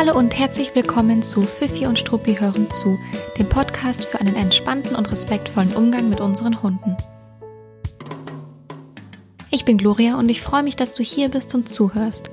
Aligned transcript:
Hallo 0.00 0.16
und 0.16 0.38
herzlich 0.38 0.74
willkommen 0.74 1.22
zu 1.22 1.42
Fifi 1.42 1.86
und 1.86 1.98
Struppi 1.98 2.36
hören 2.36 2.70
zu, 2.70 2.98
dem 3.36 3.46
Podcast 3.46 4.06
für 4.06 4.18
einen 4.18 4.34
entspannten 4.34 4.96
und 4.96 5.10
respektvollen 5.10 5.76
Umgang 5.76 6.08
mit 6.08 6.22
unseren 6.22 6.62
Hunden. 6.62 6.96
Ich 9.50 9.66
bin 9.66 9.76
Gloria 9.76 10.18
und 10.18 10.30
ich 10.30 10.40
freue 10.40 10.62
mich, 10.62 10.74
dass 10.74 10.94
du 10.94 11.02
hier 11.02 11.28
bist 11.28 11.54
und 11.54 11.68
zuhörst. 11.68 12.30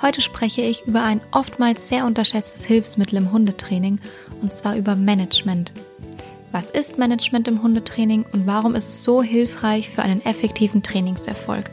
Heute 0.00 0.22
spreche 0.22 0.62
ich 0.62 0.86
über 0.86 1.02
ein 1.02 1.20
oftmals 1.30 1.88
sehr 1.88 2.06
unterschätztes 2.06 2.64
Hilfsmittel 2.64 3.18
im 3.18 3.32
Hundetraining 3.32 4.00
und 4.40 4.54
zwar 4.54 4.76
über 4.76 4.96
Management. 4.96 5.74
Was 6.52 6.70
ist 6.70 6.96
Management 6.96 7.48
im 7.48 7.62
Hundetraining 7.62 8.24
und 8.32 8.46
warum 8.46 8.74
ist 8.74 8.88
es 8.88 9.04
so 9.04 9.22
hilfreich 9.22 9.90
für 9.90 10.00
einen 10.00 10.24
effektiven 10.24 10.82
Trainingserfolg? 10.82 11.70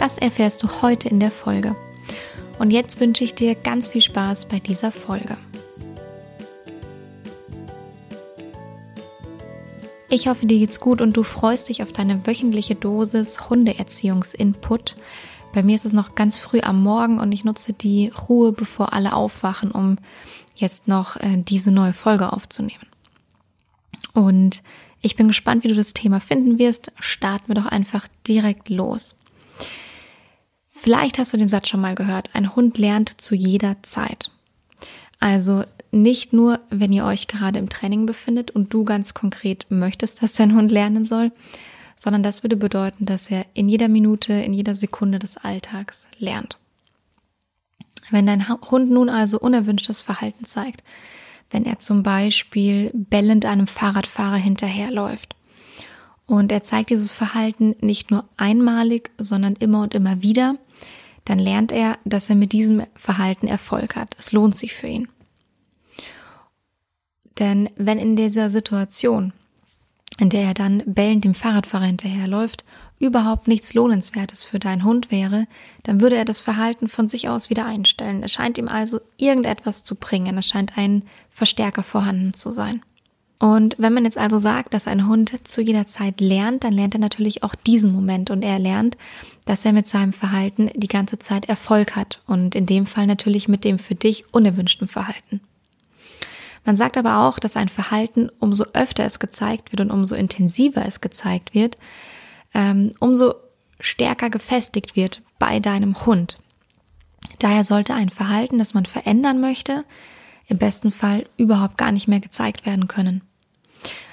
Das 0.00 0.18
erfährst 0.18 0.60
du 0.64 0.82
heute 0.82 1.08
in 1.08 1.20
der 1.20 1.30
Folge. 1.30 1.76
Und 2.58 2.70
jetzt 2.70 3.00
wünsche 3.00 3.24
ich 3.24 3.34
dir 3.34 3.54
ganz 3.54 3.88
viel 3.88 4.02
Spaß 4.02 4.46
bei 4.46 4.58
dieser 4.58 4.90
Folge. 4.90 5.36
Ich 10.10 10.26
hoffe, 10.26 10.46
dir 10.46 10.58
geht's 10.58 10.80
gut 10.80 11.00
und 11.00 11.16
du 11.16 11.22
freust 11.22 11.68
dich 11.68 11.82
auf 11.82 11.92
deine 11.92 12.26
wöchentliche 12.26 12.74
Dosis 12.74 13.50
Hundeerziehungsinput. 13.50 14.96
Bei 15.52 15.62
mir 15.62 15.76
ist 15.76 15.84
es 15.84 15.92
noch 15.92 16.14
ganz 16.14 16.38
früh 16.38 16.60
am 16.60 16.82
Morgen 16.82 17.20
und 17.20 17.30
ich 17.32 17.44
nutze 17.44 17.72
die 17.74 18.10
Ruhe, 18.28 18.52
bevor 18.52 18.92
alle 18.92 19.12
aufwachen, 19.12 19.70
um 19.70 19.98
jetzt 20.56 20.88
noch 20.88 21.16
äh, 21.16 21.36
diese 21.36 21.70
neue 21.70 21.92
Folge 21.92 22.32
aufzunehmen. 22.32 22.86
Und 24.14 24.62
ich 25.00 25.14
bin 25.14 25.28
gespannt, 25.28 25.62
wie 25.62 25.68
du 25.68 25.74
das 25.74 25.94
Thema 25.94 26.20
finden 26.20 26.58
wirst. 26.58 26.90
Starten 26.98 27.48
wir 27.48 27.54
doch 27.54 27.66
einfach 27.66 28.08
direkt 28.26 28.68
los. 28.68 29.14
Vielleicht 30.80 31.18
hast 31.18 31.32
du 31.32 31.36
den 31.36 31.48
Satz 31.48 31.68
schon 31.68 31.80
mal 31.80 31.94
gehört. 31.94 32.30
Ein 32.34 32.54
Hund 32.54 32.78
lernt 32.78 33.20
zu 33.20 33.34
jeder 33.34 33.76
Zeit. 33.82 34.30
Also 35.18 35.64
nicht 35.90 36.32
nur, 36.32 36.60
wenn 36.70 36.92
ihr 36.92 37.04
euch 37.04 37.26
gerade 37.26 37.58
im 37.58 37.68
Training 37.68 38.06
befindet 38.06 38.50
und 38.50 38.72
du 38.72 38.84
ganz 38.84 39.14
konkret 39.14 39.66
möchtest, 39.70 40.22
dass 40.22 40.34
dein 40.34 40.54
Hund 40.54 40.70
lernen 40.70 41.04
soll, 41.04 41.32
sondern 41.96 42.22
das 42.22 42.44
würde 42.44 42.56
bedeuten, 42.56 43.06
dass 43.06 43.30
er 43.30 43.44
in 43.54 43.68
jeder 43.68 43.88
Minute, 43.88 44.32
in 44.32 44.52
jeder 44.52 44.74
Sekunde 44.74 45.18
des 45.18 45.36
Alltags 45.36 46.08
lernt. 46.18 46.58
Wenn 48.10 48.26
dein 48.26 48.48
Hund 48.48 48.90
nun 48.90 49.08
also 49.08 49.40
unerwünschtes 49.40 50.00
Verhalten 50.00 50.44
zeigt, 50.44 50.84
wenn 51.50 51.64
er 51.64 51.78
zum 51.78 52.02
Beispiel 52.02 52.90
bellend 52.94 53.46
einem 53.46 53.66
Fahrradfahrer 53.66 54.36
hinterherläuft 54.36 55.34
und 56.26 56.52
er 56.52 56.62
zeigt 56.62 56.90
dieses 56.90 57.12
Verhalten 57.12 57.74
nicht 57.80 58.10
nur 58.10 58.24
einmalig, 58.36 59.10
sondern 59.18 59.54
immer 59.54 59.82
und 59.82 59.94
immer 59.94 60.22
wieder, 60.22 60.56
dann 61.28 61.38
lernt 61.38 61.72
er, 61.72 61.98
dass 62.06 62.30
er 62.30 62.36
mit 62.36 62.52
diesem 62.52 62.84
Verhalten 62.94 63.48
Erfolg 63.48 63.96
hat. 63.96 64.16
Es 64.18 64.32
lohnt 64.32 64.56
sich 64.56 64.72
für 64.72 64.86
ihn. 64.86 65.08
Denn 67.38 67.68
wenn 67.76 67.98
in 67.98 68.16
dieser 68.16 68.50
Situation, 68.50 69.34
in 70.18 70.30
der 70.30 70.44
er 70.44 70.54
dann 70.54 70.82
bellend 70.86 71.24
dem 71.24 71.34
Fahrradfahrer 71.34 71.84
hinterherläuft, 71.84 72.64
überhaupt 72.98 73.46
nichts 73.46 73.74
Lohnenswertes 73.74 74.46
für 74.46 74.58
deinen 74.58 74.84
Hund 74.84 75.10
wäre, 75.10 75.46
dann 75.82 76.00
würde 76.00 76.16
er 76.16 76.24
das 76.24 76.40
Verhalten 76.40 76.88
von 76.88 77.10
sich 77.10 77.28
aus 77.28 77.50
wieder 77.50 77.66
einstellen. 77.66 78.22
Es 78.22 78.32
scheint 78.32 78.56
ihm 78.56 78.66
also 78.66 78.98
irgendetwas 79.18 79.84
zu 79.84 79.96
bringen. 79.96 80.38
Es 80.38 80.46
scheint 80.46 80.78
ein 80.78 81.02
Verstärker 81.30 81.82
vorhanden 81.82 82.32
zu 82.32 82.52
sein. 82.52 82.80
Und 83.40 83.76
wenn 83.78 83.92
man 83.94 84.04
jetzt 84.04 84.18
also 84.18 84.38
sagt, 84.38 84.74
dass 84.74 84.88
ein 84.88 85.06
Hund 85.06 85.46
zu 85.46 85.60
jeder 85.60 85.86
Zeit 85.86 86.20
lernt, 86.20 86.64
dann 86.64 86.72
lernt 86.72 86.94
er 86.94 87.00
natürlich 87.00 87.44
auch 87.44 87.54
diesen 87.54 87.92
Moment 87.92 88.30
und 88.30 88.42
er 88.42 88.58
lernt, 88.58 88.96
dass 89.44 89.64
er 89.64 89.72
mit 89.72 89.86
seinem 89.86 90.12
Verhalten 90.12 90.70
die 90.74 90.88
ganze 90.88 91.18
Zeit 91.18 91.48
Erfolg 91.48 91.94
hat 91.94 92.20
und 92.26 92.56
in 92.56 92.66
dem 92.66 92.84
Fall 92.84 93.06
natürlich 93.06 93.46
mit 93.46 93.64
dem 93.64 93.78
für 93.78 93.94
dich 93.94 94.24
unerwünschten 94.32 94.88
Verhalten. 94.88 95.40
Man 96.64 96.74
sagt 96.74 96.98
aber 96.98 97.26
auch, 97.26 97.38
dass 97.38 97.56
ein 97.56 97.68
Verhalten, 97.68 98.28
umso 98.40 98.64
öfter 98.74 99.04
es 99.04 99.20
gezeigt 99.20 99.72
wird 99.72 99.80
und 99.80 99.90
umso 99.92 100.16
intensiver 100.16 100.84
es 100.84 101.00
gezeigt 101.00 101.54
wird, 101.54 101.76
ähm, 102.54 102.92
umso 102.98 103.34
stärker 103.78 104.30
gefestigt 104.30 104.96
wird 104.96 105.22
bei 105.38 105.60
deinem 105.60 106.04
Hund. 106.04 106.40
Daher 107.38 107.62
sollte 107.62 107.94
ein 107.94 108.08
Verhalten, 108.08 108.58
das 108.58 108.74
man 108.74 108.84
verändern 108.84 109.40
möchte, 109.40 109.84
im 110.46 110.58
besten 110.58 110.90
Fall 110.90 111.26
überhaupt 111.36 111.78
gar 111.78 111.92
nicht 111.92 112.08
mehr 112.08 112.20
gezeigt 112.20 112.66
werden 112.66 112.88
können. 112.88 113.22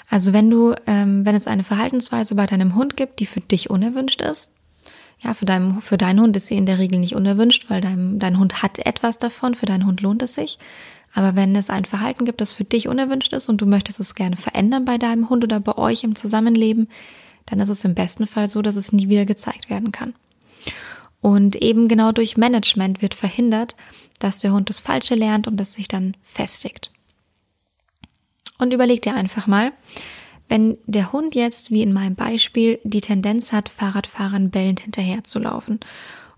Also 0.09 0.33
wenn 0.33 0.49
du, 0.49 0.73
ähm, 0.87 1.25
wenn 1.25 1.35
es 1.35 1.47
eine 1.47 1.63
Verhaltensweise 1.63 2.35
bei 2.35 2.45
deinem 2.45 2.75
Hund 2.75 2.95
gibt, 2.95 3.19
die 3.19 3.25
für 3.25 3.41
dich 3.41 3.69
unerwünscht 3.69 4.21
ist, 4.21 4.51
ja, 5.21 5.33
für, 5.33 5.45
deinem, 5.45 5.81
für 5.81 5.97
deinen 5.97 6.19
Hund 6.19 6.35
ist 6.37 6.47
sie 6.47 6.57
in 6.57 6.65
der 6.65 6.77
Regel 6.77 6.99
nicht 6.99 7.15
unerwünscht, 7.15 7.69
weil 7.69 7.81
dein, 7.81 8.19
dein 8.19 8.37
Hund 8.37 8.61
hat 8.61 8.79
etwas 8.79 9.17
davon, 9.17 9.55
für 9.55 9.65
deinen 9.65 9.85
Hund 9.85 10.01
lohnt 10.01 10.21
es 10.21 10.33
sich. 10.33 10.59
Aber 11.13 11.35
wenn 11.35 11.55
es 11.55 11.69
ein 11.69 11.85
Verhalten 11.85 12.25
gibt, 12.25 12.41
das 12.41 12.53
für 12.53 12.65
dich 12.65 12.89
unerwünscht 12.89 13.31
ist 13.31 13.47
und 13.47 13.61
du 13.61 13.65
möchtest 13.65 13.99
es 14.01 14.15
gerne 14.15 14.35
verändern 14.35 14.83
bei 14.83 14.97
deinem 14.97 15.29
Hund 15.29 15.43
oder 15.43 15.61
bei 15.61 15.77
euch 15.77 16.03
im 16.03 16.15
Zusammenleben, 16.15 16.89
dann 17.45 17.59
ist 17.59 17.69
es 17.69 17.85
im 17.85 17.95
besten 17.95 18.27
Fall 18.27 18.47
so, 18.47 18.61
dass 18.61 18.75
es 18.75 18.91
nie 18.91 19.07
wieder 19.07 19.25
gezeigt 19.25 19.69
werden 19.69 19.91
kann. 19.91 20.13
Und 21.21 21.55
eben 21.55 21.87
genau 21.87 22.11
durch 22.11 22.37
Management 22.37 23.01
wird 23.01 23.13
verhindert, 23.13 23.75
dass 24.19 24.39
der 24.39 24.51
Hund 24.51 24.69
das 24.69 24.81
Falsche 24.81 25.15
lernt 25.15 25.47
und 25.47 25.59
es 25.59 25.73
sich 25.73 25.87
dann 25.87 26.15
festigt. 26.21 26.91
Und 28.57 28.73
überleg 28.73 29.01
dir 29.01 29.15
einfach 29.15 29.47
mal, 29.47 29.71
wenn 30.47 30.77
der 30.85 31.11
Hund 31.11 31.35
jetzt, 31.35 31.71
wie 31.71 31.81
in 31.81 31.93
meinem 31.93 32.15
Beispiel, 32.15 32.79
die 32.83 33.01
Tendenz 33.01 33.51
hat, 33.51 33.69
Fahrradfahrern 33.69 34.51
bellend 34.51 34.81
hinterherzulaufen. 34.81 35.79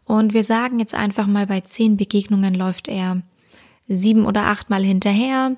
Und 0.06 0.34
wir 0.34 0.44
sagen 0.44 0.80
jetzt 0.80 0.96
einfach 0.96 1.28
mal, 1.28 1.48
bei 1.48 1.62
zehn 1.62 1.98
Begegnungen 1.98 2.54
läuft 2.54 2.88
er 2.88 3.22
sieben 3.90 4.26
oder 4.26 4.48
achtmal 4.48 4.84
hinterher. 4.84 5.58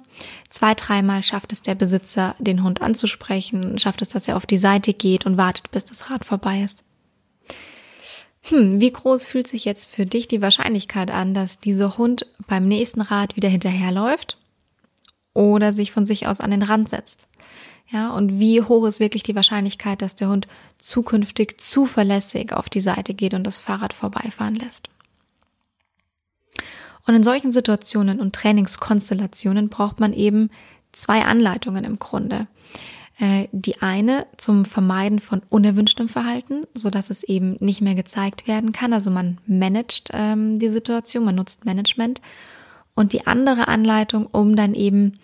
Zwei, 0.49 0.73
dreimal 0.73 1.23
schafft 1.23 1.51
es 1.51 1.61
der 1.61 1.75
Besitzer, 1.75 2.35
den 2.39 2.63
Hund 2.63 2.81
anzusprechen, 2.81 3.77
schafft 3.77 4.01
es, 4.01 4.09
dass 4.09 4.27
er 4.27 4.37
auf 4.37 4.45
die 4.45 4.57
Seite 4.57 4.93
geht 4.93 5.25
und 5.25 5.37
wartet, 5.37 5.71
bis 5.71 5.85
das 5.85 6.09
Rad 6.09 6.25
vorbei 6.25 6.61
ist. 6.61 6.83
Hm, 8.43 8.81
wie 8.81 8.91
groß 8.91 9.25
fühlt 9.25 9.47
sich 9.47 9.65
jetzt 9.65 9.89
für 9.89 10.05
dich 10.05 10.27
die 10.27 10.41
Wahrscheinlichkeit 10.41 11.11
an, 11.11 11.33
dass 11.33 11.59
dieser 11.59 11.97
Hund 11.97 12.25
beim 12.47 12.67
nächsten 12.67 13.01
Rad 13.01 13.35
wieder 13.35 13.49
hinterherläuft 13.49 14.38
oder 15.33 15.71
sich 15.71 15.91
von 15.91 16.05
sich 16.05 16.27
aus 16.27 16.39
an 16.39 16.51
den 16.51 16.63
Rand 16.63 16.89
setzt? 16.89 17.27
Ja, 17.91 18.11
und 18.11 18.39
wie 18.39 18.61
hoch 18.61 18.85
ist 18.85 18.99
wirklich 18.99 19.23
die 19.23 19.35
Wahrscheinlichkeit, 19.35 20.01
dass 20.01 20.15
der 20.15 20.29
Hund 20.29 20.47
zukünftig 20.77 21.59
zuverlässig 21.59 22.53
auf 22.53 22.69
die 22.69 22.81
Seite 22.81 23.15
geht 23.15 23.33
und 23.33 23.43
das 23.43 23.57
Fahrrad 23.57 23.93
vorbeifahren 23.93 24.55
lässt? 24.55 24.89
Und 27.07 27.15
in 27.15 27.23
solchen 27.23 27.49
Situationen 27.49 28.19
und 28.19 28.35
Trainingskonstellationen 28.35 29.69
braucht 29.69 29.99
man 29.99 30.13
eben 30.13 30.51
zwei 30.91 31.25
Anleitungen 31.25 31.83
im 31.83 31.97
Grunde. 31.97 32.47
Äh, 33.19 33.47
die 33.51 33.81
eine 33.81 34.27
zum 34.37 34.63
Vermeiden 34.63 35.19
von 35.19 35.41
unerwünschtem 35.49 36.07
Verhalten, 36.07 36.67
so 36.73 36.89
dass 36.89 37.09
es 37.09 37.23
eben 37.23 37.57
nicht 37.59 37.81
mehr 37.81 37.95
gezeigt 37.95 38.47
werden 38.47 38.71
kann. 38.71 38.93
Also 38.93 39.11
man 39.11 39.39
managt 39.45 40.09
ähm, 40.13 40.57
die 40.57 40.69
Situation, 40.69 41.25
man 41.25 41.35
nutzt 41.35 41.65
Management. 41.65 42.21
Und 42.99 43.13
die 43.13 43.27
andere 43.27 43.69
Anleitung, 43.69 44.25
um 44.25 44.57
dann 44.57 44.73
eben 44.73 45.19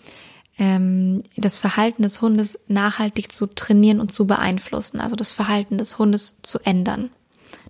ähm, 0.58 1.22
das 1.36 1.58
Verhalten 1.58 2.04
des 2.04 2.22
Hundes 2.22 2.58
nachhaltig 2.70 3.34
zu 3.34 3.48
trainieren 3.48 4.00
und 4.00 4.14
zu 4.14 4.26
beeinflussen. 4.26 5.02
Also 5.02 5.18
das 5.18 5.34
Verhalten 5.34 5.78
des 5.78 6.00
Hundes 6.00 6.38
zu 6.42 6.60
ändern. 6.60 7.10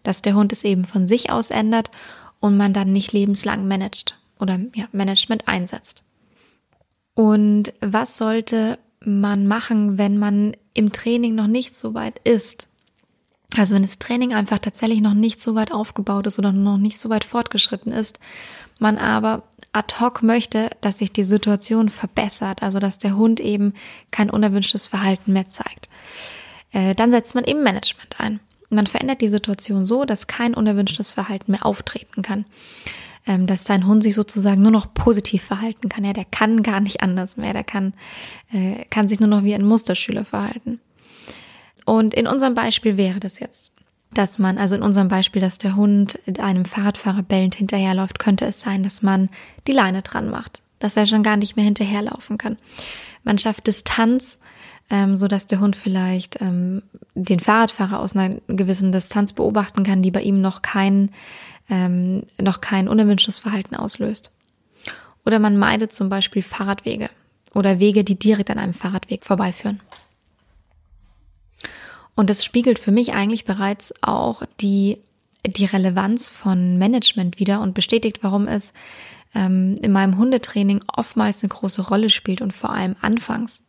Dass 0.03 0.21
der 0.21 0.35
Hund 0.35 0.53
es 0.53 0.63
eben 0.63 0.85
von 0.85 1.07
sich 1.07 1.31
aus 1.31 1.49
ändert 1.49 1.89
und 2.39 2.55
man 2.55 2.71
dann 2.71 2.91
nicht 2.91 3.13
lebenslang 3.13 3.67
managt 3.67 4.15
oder 4.39 4.59
ja, 4.75 4.85
Management 4.91 5.47
einsetzt. 5.47 6.03
Und 7.15 7.73
was 7.81 8.15
sollte 8.15 8.77
man 9.03 9.47
machen, 9.47 9.97
wenn 9.97 10.19
man 10.19 10.55
im 10.75 10.91
Training 10.91 11.33
noch 11.33 11.47
nicht 11.47 11.75
so 11.75 11.95
weit 11.95 12.19
ist? 12.23 12.67
Also 13.57 13.75
wenn 13.75 13.83
das 13.83 13.99
Training 13.99 14.33
einfach 14.33 14.59
tatsächlich 14.59 15.01
noch 15.01 15.13
nicht 15.13 15.41
so 15.41 15.55
weit 15.55 15.71
aufgebaut 15.71 16.27
ist 16.27 16.39
oder 16.39 16.51
noch 16.51 16.77
nicht 16.77 16.97
so 16.97 17.09
weit 17.09 17.23
fortgeschritten 17.23 17.91
ist, 17.91 18.19
man 18.79 18.97
aber 18.97 19.43
ad 19.71 19.95
hoc 19.99 20.23
möchte, 20.23 20.69
dass 20.81 20.97
sich 20.97 21.11
die 21.11 21.23
Situation 21.23 21.89
verbessert, 21.89 22.63
also 22.63 22.79
dass 22.79 22.99
der 22.99 23.15
Hund 23.15 23.39
eben 23.39 23.73
kein 24.11 24.29
unerwünschtes 24.29 24.87
Verhalten 24.87 25.33
mehr 25.33 25.49
zeigt, 25.49 25.89
äh, 26.71 26.95
dann 26.95 27.11
setzt 27.11 27.35
man 27.35 27.45
eben 27.45 27.63
Management 27.63 28.19
ein. 28.19 28.39
Man 28.69 28.87
verändert 28.87 29.21
die 29.21 29.27
Situation 29.27 29.85
so, 29.85 30.05
dass 30.05 30.27
kein 30.27 30.53
unerwünschtes 30.53 31.13
Verhalten 31.13 31.51
mehr 31.51 31.65
auftreten 31.65 32.21
kann. 32.21 32.45
Ähm, 33.27 33.47
dass 33.47 33.63
sein 33.63 33.87
Hund 33.87 34.03
sich 34.03 34.13
sozusagen 34.13 34.61
nur 34.61 34.71
noch 34.71 34.93
positiv 34.93 35.43
verhalten 35.43 35.89
kann. 35.89 36.03
Ja, 36.03 36.13
der 36.13 36.25
kann 36.25 36.61
gar 36.61 36.79
nicht 36.79 37.01
anders 37.01 37.37
mehr. 37.37 37.53
Der 37.53 37.63
kann, 37.63 37.93
äh, 38.53 38.85
kann 38.91 39.07
sich 39.07 39.19
nur 39.19 39.29
noch 39.29 39.43
wie 39.43 39.55
ein 39.55 39.65
Musterschüler 39.65 40.25
verhalten. 40.25 40.79
Und 41.85 42.13
in 42.13 42.27
unserem 42.27 42.55
Beispiel 42.55 42.97
wäre 42.97 43.19
das 43.19 43.39
jetzt, 43.39 43.71
dass 44.13 44.39
man, 44.39 44.57
also 44.57 44.75
in 44.75 44.81
unserem 44.81 45.07
Beispiel, 45.07 45.41
dass 45.41 45.57
der 45.57 45.75
Hund 45.75 46.19
einem 46.39 46.65
Fahrradfahrer 46.65 47.23
bellend 47.23 47.55
hinterherläuft, 47.55 48.19
könnte 48.19 48.45
es 48.45 48.59
sein, 48.59 48.83
dass 48.83 49.01
man 49.01 49.29
die 49.67 49.73
Leine 49.73 50.01
dran 50.01 50.29
macht, 50.29 50.61
dass 50.79 50.97
er 50.97 51.05
schon 51.05 51.23
gar 51.23 51.37
nicht 51.37 51.55
mehr 51.55 51.65
hinterherlaufen 51.65 52.37
kann. 52.37 52.57
Man 53.23 53.37
schafft 53.37 53.67
Distanz 53.67 54.39
ähm, 54.89 55.15
so 55.15 55.27
dass 55.27 55.47
der 55.47 55.59
Hund 55.59 55.75
vielleicht 55.75 56.41
ähm, 56.41 56.83
den 57.15 57.39
Fahrradfahrer 57.39 57.99
aus 57.99 58.15
einer 58.15 58.35
gewissen 58.47 58.91
Distanz 58.91 59.33
beobachten 59.33 59.83
kann, 59.83 60.01
die 60.01 60.11
bei 60.11 60.21
ihm 60.21 60.41
noch 60.41 60.61
kein 60.61 61.11
ähm, 61.69 62.23
noch 62.39 62.61
kein 62.61 62.87
unerwünschtes 62.87 63.39
Verhalten 63.39 63.75
auslöst. 63.75 64.31
Oder 65.25 65.39
man 65.39 65.57
meidet 65.57 65.91
zum 65.91 66.09
Beispiel 66.09 66.43
Fahrradwege 66.43 67.09
oder 67.55 67.79
Wege, 67.79 68.03
die 68.03 68.19
direkt 68.19 68.51
an 68.51 68.59
einem 68.59 68.75
Fahrradweg 68.75 69.25
vorbeiführen. 69.25 69.79
Und 72.15 72.29
es 72.29 72.45
spiegelt 72.45 72.79
für 72.79 72.91
mich 72.91 73.13
eigentlich 73.13 73.45
bereits 73.45 73.93
auch 74.01 74.43
die, 74.61 74.99
die 75.45 75.65
Relevanz 75.65 76.29
von 76.29 76.77
Management 76.77 77.39
wieder 77.39 77.61
und 77.61 77.73
bestätigt, 77.73 78.19
warum 78.21 78.47
es 78.47 78.73
ähm, 79.33 79.77
in 79.81 79.91
meinem 79.91 80.17
Hundetraining 80.17 80.81
oftmals 80.95 81.43
eine 81.43 81.49
große 81.49 81.81
Rolle 81.81 82.09
spielt 82.09 82.41
und 82.41 82.53
vor 82.53 82.71
allem 82.71 82.95
anfangs. 83.01 83.61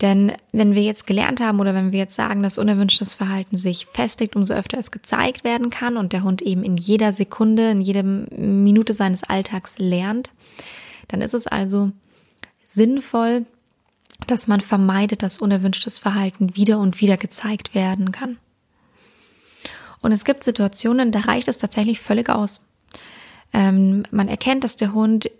Denn 0.00 0.32
wenn 0.52 0.74
wir 0.74 0.82
jetzt 0.82 1.06
gelernt 1.06 1.40
haben 1.40 1.58
oder 1.58 1.74
wenn 1.74 1.90
wir 1.90 1.98
jetzt 1.98 2.14
sagen, 2.14 2.42
dass 2.42 2.58
unerwünschtes 2.58 3.16
Verhalten 3.16 3.56
sich 3.56 3.86
festigt, 3.86 4.36
umso 4.36 4.54
öfter 4.54 4.78
es 4.78 4.92
gezeigt 4.92 5.42
werden 5.42 5.70
kann 5.70 5.96
und 5.96 6.12
der 6.12 6.22
Hund 6.22 6.40
eben 6.42 6.62
in 6.62 6.76
jeder 6.76 7.12
Sekunde, 7.12 7.70
in 7.70 7.80
jeder 7.80 8.04
Minute 8.04 8.94
seines 8.94 9.24
Alltags 9.24 9.78
lernt, 9.78 10.30
dann 11.08 11.20
ist 11.20 11.34
es 11.34 11.48
also 11.48 11.90
sinnvoll, 12.64 13.44
dass 14.26 14.46
man 14.46 14.60
vermeidet, 14.60 15.22
dass 15.22 15.38
unerwünschtes 15.38 15.98
Verhalten 15.98 16.56
wieder 16.56 16.78
und 16.78 17.00
wieder 17.00 17.16
gezeigt 17.16 17.74
werden 17.74 18.12
kann. 18.12 18.38
Und 20.00 20.12
es 20.12 20.24
gibt 20.24 20.44
Situationen, 20.44 21.12
da 21.12 21.20
reicht 21.20 21.48
es 21.48 21.58
tatsächlich 21.58 22.00
völlig 22.00 22.28
aus. 22.28 22.60
Ähm, 23.52 24.04
man 24.10 24.28
erkennt, 24.28 24.64
dass 24.64 24.76
der 24.76 24.92
Hund 24.92 25.30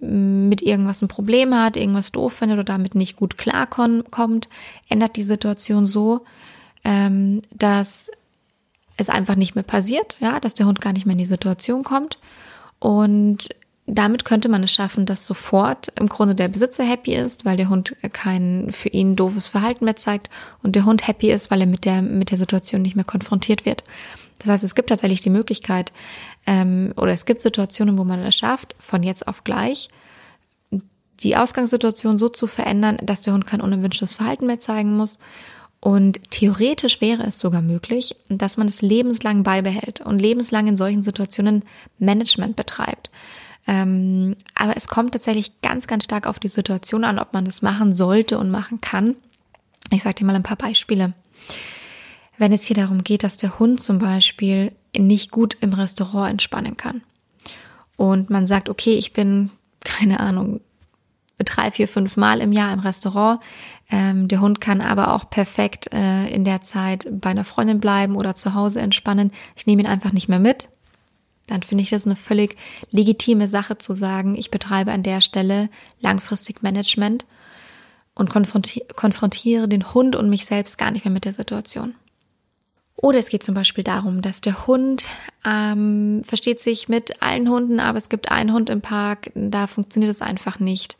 mit 0.00 0.60
irgendwas 0.60 1.02
ein 1.02 1.08
Problem 1.08 1.54
hat, 1.54 1.76
irgendwas 1.76 2.12
doof 2.12 2.34
findet 2.34 2.58
oder 2.58 2.64
damit 2.64 2.94
nicht 2.94 3.16
gut 3.16 3.38
klarkommt, 3.38 4.48
ändert 4.88 5.16
die 5.16 5.22
Situation 5.22 5.86
so, 5.86 6.24
ähm, 6.84 7.42
dass 7.52 8.10
es 8.96 9.08
einfach 9.08 9.34
nicht 9.34 9.54
mehr 9.54 9.64
passiert, 9.64 10.18
ja, 10.20 10.40
dass 10.40 10.54
der 10.54 10.66
Hund 10.66 10.80
gar 10.80 10.92
nicht 10.92 11.06
mehr 11.06 11.14
in 11.14 11.18
die 11.18 11.26
Situation 11.26 11.84
kommt. 11.84 12.18
Und 12.78 13.48
damit 13.86 14.24
könnte 14.24 14.48
man 14.48 14.62
es 14.62 14.72
schaffen, 14.72 15.04
dass 15.04 15.26
sofort 15.26 15.92
im 15.98 16.08
Grunde 16.08 16.34
der 16.34 16.48
Besitzer 16.48 16.84
happy 16.84 17.14
ist, 17.14 17.44
weil 17.44 17.58
der 17.58 17.68
Hund 17.68 17.94
kein 18.12 18.72
für 18.72 18.88
ihn 18.88 19.14
doofes 19.14 19.48
Verhalten 19.48 19.84
mehr 19.84 19.96
zeigt 19.96 20.30
und 20.62 20.74
der 20.74 20.86
Hund 20.86 21.06
happy 21.06 21.30
ist, 21.30 21.50
weil 21.50 21.60
er 21.60 21.66
mit 21.66 21.84
der, 21.84 22.00
mit 22.00 22.30
der 22.30 22.38
Situation 22.38 22.80
nicht 22.80 22.96
mehr 22.96 23.04
konfrontiert 23.04 23.66
wird. 23.66 23.84
Das 24.38 24.48
heißt, 24.48 24.64
es 24.64 24.74
gibt 24.74 24.88
tatsächlich 24.88 25.20
die 25.20 25.30
Möglichkeit, 25.30 25.92
ähm, 26.46 26.92
oder 26.96 27.12
es 27.12 27.26
gibt 27.26 27.40
Situationen, 27.40 27.98
wo 27.98 28.04
man 28.04 28.20
es 28.20 28.34
schafft, 28.34 28.74
von 28.78 29.02
jetzt 29.02 29.28
auf 29.28 29.44
gleich 29.44 29.88
die 31.20 31.36
Ausgangssituation 31.36 32.18
so 32.18 32.28
zu 32.28 32.46
verändern, 32.46 32.98
dass 33.02 33.22
der 33.22 33.34
Hund 33.34 33.46
kein 33.46 33.60
unerwünschtes 33.60 34.14
Verhalten 34.14 34.46
mehr 34.46 34.60
zeigen 34.60 34.96
muss. 34.96 35.18
Und 35.80 36.30
theoretisch 36.30 37.00
wäre 37.00 37.24
es 37.24 37.38
sogar 37.38 37.62
möglich, 37.62 38.16
dass 38.28 38.56
man 38.56 38.66
es 38.66 38.82
lebenslang 38.82 39.42
beibehält 39.42 40.00
und 40.00 40.18
lebenslang 40.18 40.66
in 40.66 40.76
solchen 40.76 41.02
Situationen 41.02 41.62
Management 41.98 42.56
betreibt. 42.56 43.10
Ähm, 43.66 44.36
aber 44.54 44.76
es 44.76 44.88
kommt 44.88 45.12
tatsächlich 45.12 45.60
ganz, 45.62 45.86
ganz 45.86 46.04
stark 46.04 46.26
auf 46.26 46.38
die 46.38 46.48
Situation 46.48 47.04
an, 47.04 47.18
ob 47.18 47.32
man 47.32 47.44
das 47.44 47.62
machen 47.62 47.94
sollte 47.94 48.38
und 48.38 48.50
machen 48.50 48.80
kann. 48.80 49.16
Ich 49.90 50.02
sage 50.02 50.16
dir 50.16 50.26
mal 50.26 50.36
ein 50.36 50.42
paar 50.42 50.56
Beispiele. 50.56 51.14
Wenn 52.36 52.52
es 52.52 52.64
hier 52.64 52.76
darum 52.76 53.04
geht, 53.04 53.22
dass 53.22 53.36
der 53.36 53.58
Hund 53.58 53.80
zum 53.80 53.98
Beispiel 53.98 54.72
nicht 54.96 55.30
gut 55.30 55.56
im 55.60 55.72
Restaurant 55.72 56.30
entspannen 56.30 56.76
kann. 56.76 57.02
Und 57.96 58.28
man 58.28 58.46
sagt, 58.46 58.68
okay, 58.68 58.94
ich 58.94 59.12
bin, 59.12 59.50
keine 59.84 60.20
Ahnung, 60.20 60.60
drei, 61.38 61.70
vier, 61.70 61.88
fünf 61.88 62.16
Mal 62.16 62.40
im 62.40 62.52
Jahr 62.52 62.72
im 62.72 62.80
Restaurant. 62.80 63.40
Ähm, 63.90 64.28
der 64.28 64.40
Hund 64.40 64.60
kann 64.60 64.80
aber 64.80 65.12
auch 65.12 65.28
perfekt 65.30 65.92
äh, 65.92 66.28
in 66.28 66.44
der 66.44 66.62
Zeit 66.62 67.08
bei 67.10 67.30
einer 67.30 67.44
Freundin 67.44 67.80
bleiben 67.80 68.16
oder 68.16 68.34
zu 68.34 68.54
Hause 68.54 68.80
entspannen. 68.80 69.32
Ich 69.56 69.66
nehme 69.66 69.82
ihn 69.82 69.88
einfach 69.88 70.12
nicht 70.12 70.28
mehr 70.28 70.38
mit. 70.38 70.68
Dann 71.46 71.62
finde 71.62 71.82
ich 71.82 71.90
das 71.90 72.06
eine 72.06 72.16
völlig 72.16 72.56
legitime 72.90 73.48
Sache 73.48 73.76
zu 73.78 73.94
sagen, 73.94 74.34
ich 74.36 74.50
betreibe 74.50 74.92
an 74.92 75.02
der 75.02 75.20
Stelle 75.20 75.68
langfristig 76.00 76.62
Management 76.62 77.26
und 78.14 78.30
konfrontiere 78.30 79.68
den 79.68 79.92
Hund 79.92 80.16
und 80.16 80.30
mich 80.30 80.46
selbst 80.46 80.78
gar 80.78 80.90
nicht 80.90 81.04
mehr 81.04 81.12
mit 81.12 81.24
der 81.24 81.34
Situation. 81.34 81.94
Oder 82.96 83.18
es 83.18 83.28
geht 83.28 83.42
zum 83.42 83.54
Beispiel 83.54 83.84
darum, 83.84 84.22
dass 84.22 84.40
der 84.40 84.66
Hund 84.66 85.08
ähm, 85.44 86.22
versteht 86.24 86.60
sich 86.60 86.88
mit 86.88 87.22
allen 87.22 87.50
Hunden, 87.50 87.80
aber 87.80 87.98
es 87.98 88.08
gibt 88.08 88.30
einen 88.30 88.52
Hund 88.52 88.70
im 88.70 88.80
Park, 88.80 89.32
da 89.34 89.66
funktioniert 89.66 90.12
es 90.12 90.22
einfach 90.22 90.60
nicht. 90.60 90.96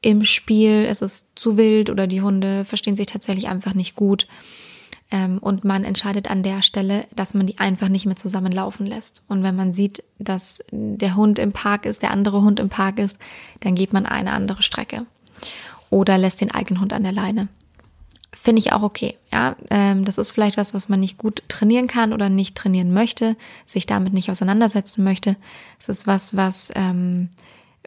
Im 0.00 0.24
Spiel 0.24 0.86
es 0.88 1.02
ist 1.02 1.38
zu 1.38 1.56
wild 1.56 1.90
oder 1.90 2.06
die 2.06 2.22
Hunde 2.22 2.64
verstehen 2.64 2.96
sich 2.96 3.06
tatsächlich 3.06 3.48
einfach 3.48 3.74
nicht 3.74 3.96
gut. 3.96 4.26
Ähm, 5.10 5.38
und 5.38 5.64
man 5.64 5.84
entscheidet 5.84 6.30
an 6.30 6.42
der 6.42 6.62
Stelle, 6.62 7.04
dass 7.14 7.34
man 7.34 7.46
die 7.46 7.58
einfach 7.58 7.88
nicht 7.88 8.06
mehr 8.06 8.16
zusammenlaufen 8.16 8.86
lässt. 8.86 9.22
Und 9.28 9.42
wenn 9.42 9.56
man 9.56 9.72
sieht, 9.72 10.02
dass 10.18 10.64
der 10.70 11.14
Hund 11.16 11.38
im 11.38 11.52
Park 11.52 11.86
ist, 11.86 12.02
der 12.02 12.10
andere 12.10 12.42
Hund 12.42 12.58
im 12.58 12.68
Park 12.68 12.98
ist, 12.98 13.18
dann 13.60 13.74
geht 13.74 13.92
man 13.92 14.06
eine 14.06 14.32
andere 14.32 14.62
Strecke. 14.62 15.06
Oder 15.90 16.18
lässt 16.18 16.40
den 16.40 16.50
eigenen 16.50 16.80
Hund 16.80 16.92
an 16.92 17.04
der 17.04 17.12
Leine 17.12 17.48
finde 18.46 18.60
ich 18.60 18.72
auch 18.72 18.82
okay. 18.82 19.16
Ja, 19.32 19.56
ähm, 19.70 20.04
das 20.04 20.18
ist 20.18 20.30
vielleicht 20.30 20.56
was, 20.56 20.74
was 20.74 20.88
man 20.88 21.00
nicht 21.00 21.18
gut 21.18 21.42
trainieren 21.48 21.88
kann 21.88 22.12
oder 22.12 22.28
nicht 22.28 22.54
trainieren 22.54 22.92
möchte, 22.92 23.36
sich 23.66 23.86
damit 23.86 24.12
nicht 24.12 24.30
auseinandersetzen 24.30 25.02
möchte. 25.02 25.36
Es 25.80 25.88
ist 25.88 26.06
was, 26.06 26.36
was 26.36 26.70
ähm, 26.76 27.30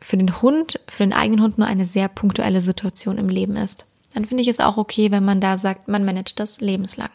für 0.02 0.18
den 0.18 0.42
Hund, 0.42 0.80
für 0.88 1.04
den 1.04 1.14
eigenen 1.14 1.42
Hund 1.42 1.58
nur 1.58 1.68
eine 1.68 1.86
sehr 1.86 2.10
punktuelle 2.10 2.62
Situation 2.62 3.18
im 3.18 3.30
Leben 3.30 3.56
ist. 3.56 3.86
Dann 4.14 4.26
finde 4.26 4.42
ich 4.42 4.48
es 4.48 4.60
auch 4.60 4.78
okay, 4.78 5.12
wenn 5.12 5.24
man 5.24 5.40
da 5.40 5.58
sagt, 5.58 5.88
man 5.88 6.06
managt 6.06 6.40
das 6.40 6.62
lebenslang. 6.62 7.10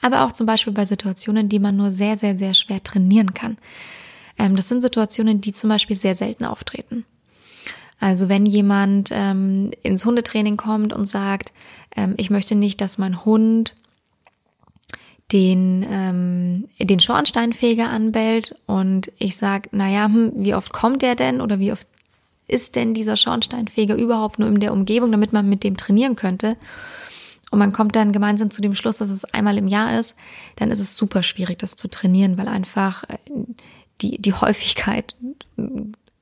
Aber 0.00 0.24
auch 0.24 0.32
zum 0.32 0.46
Beispiel 0.46 0.72
bei 0.72 0.84
Situationen, 0.84 1.48
die 1.48 1.58
man 1.58 1.76
nur 1.76 1.92
sehr, 1.92 2.16
sehr, 2.16 2.38
sehr 2.38 2.54
schwer 2.54 2.82
trainieren 2.82 3.34
kann. 3.34 3.58
Ähm, 4.38 4.56
das 4.56 4.68
sind 4.68 4.80
Situationen, 4.80 5.40
die 5.40 5.52
zum 5.52 5.70
Beispiel 5.70 5.96
sehr 5.96 6.14
selten 6.14 6.44
auftreten. 6.44 7.04
Also 8.00 8.28
wenn 8.28 8.46
jemand 8.46 9.10
ähm, 9.12 9.72
ins 9.82 10.04
Hundetraining 10.04 10.56
kommt 10.56 10.92
und 10.92 11.04
sagt, 11.06 11.52
ähm, 11.96 12.14
ich 12.16 12.30
möchte 12.30 12.54
nicht, 12.54 12.80
dass 12.80 12.96
mein 12.96 13.24
Hund 13.24 13.74
den, 15.32 15.84
ähm, 15.90 16.68
den 16.78 17.00
Schornsteinfeger 17.00 17.90
anbellt 17.90 18.54
und 18.66 19.12
ich 19.18 19.36
sage, 19.36 19.68
naja, 19.72 20.04
hm, 20.06 20.32
wie 20.36 20.54
oft 20.54 20.72
kommt 20.72 21.02
der 21.02 21.16
denn 21.16 21.40
oder 21.40 21.58
wie 21.58 21.72
oft 21.72 21.86
ist 22.48 22.76
denn 22.76 22.94
dieser 22.94 23.16
Schornsteinfeger 23.16 23.94
überhaupt 23.94 24.38
nur 24.38 24.48
in 24.48 24.60
der 24.60 24.72
Umgebung, 24.72 25.12
damit 25.12 25.32
man 25.32 25.48
mit 25.48 25.62
dem 25.64 25.76
trainieren 25.76 26.16
könnte? 26.16 26.56
Und 27.50 27.58
man 27.58 27.72
kommt 27.72 27.96
dann 27.96 28.12
gemeinsam 28.12 28.50
zu 28.50 28.60
dem 28.60 28.74
Schluss, 28.74 28.98
dass 28.98 29.10
es 29.10 29.24
einmal 29.26 29.56
im 29.56 29.68
Jahr 29.68 29.98
ist, 29.98 30.16
dann 30.56 30.70
ist 30.70 30.80
es 30.80 30.96
super 30.96 31.22
schwierig, 31.22 31.58
das 31.58 31.76
zu 31.76 31.88
trainieren, 31.88 32.36
weil 32.36 32.48
einfach 32.48 33.04
äh, 33.04 33.16
die, 34.00 34.20
die 34.20 34.34
Häufigkeit 34.34 35.14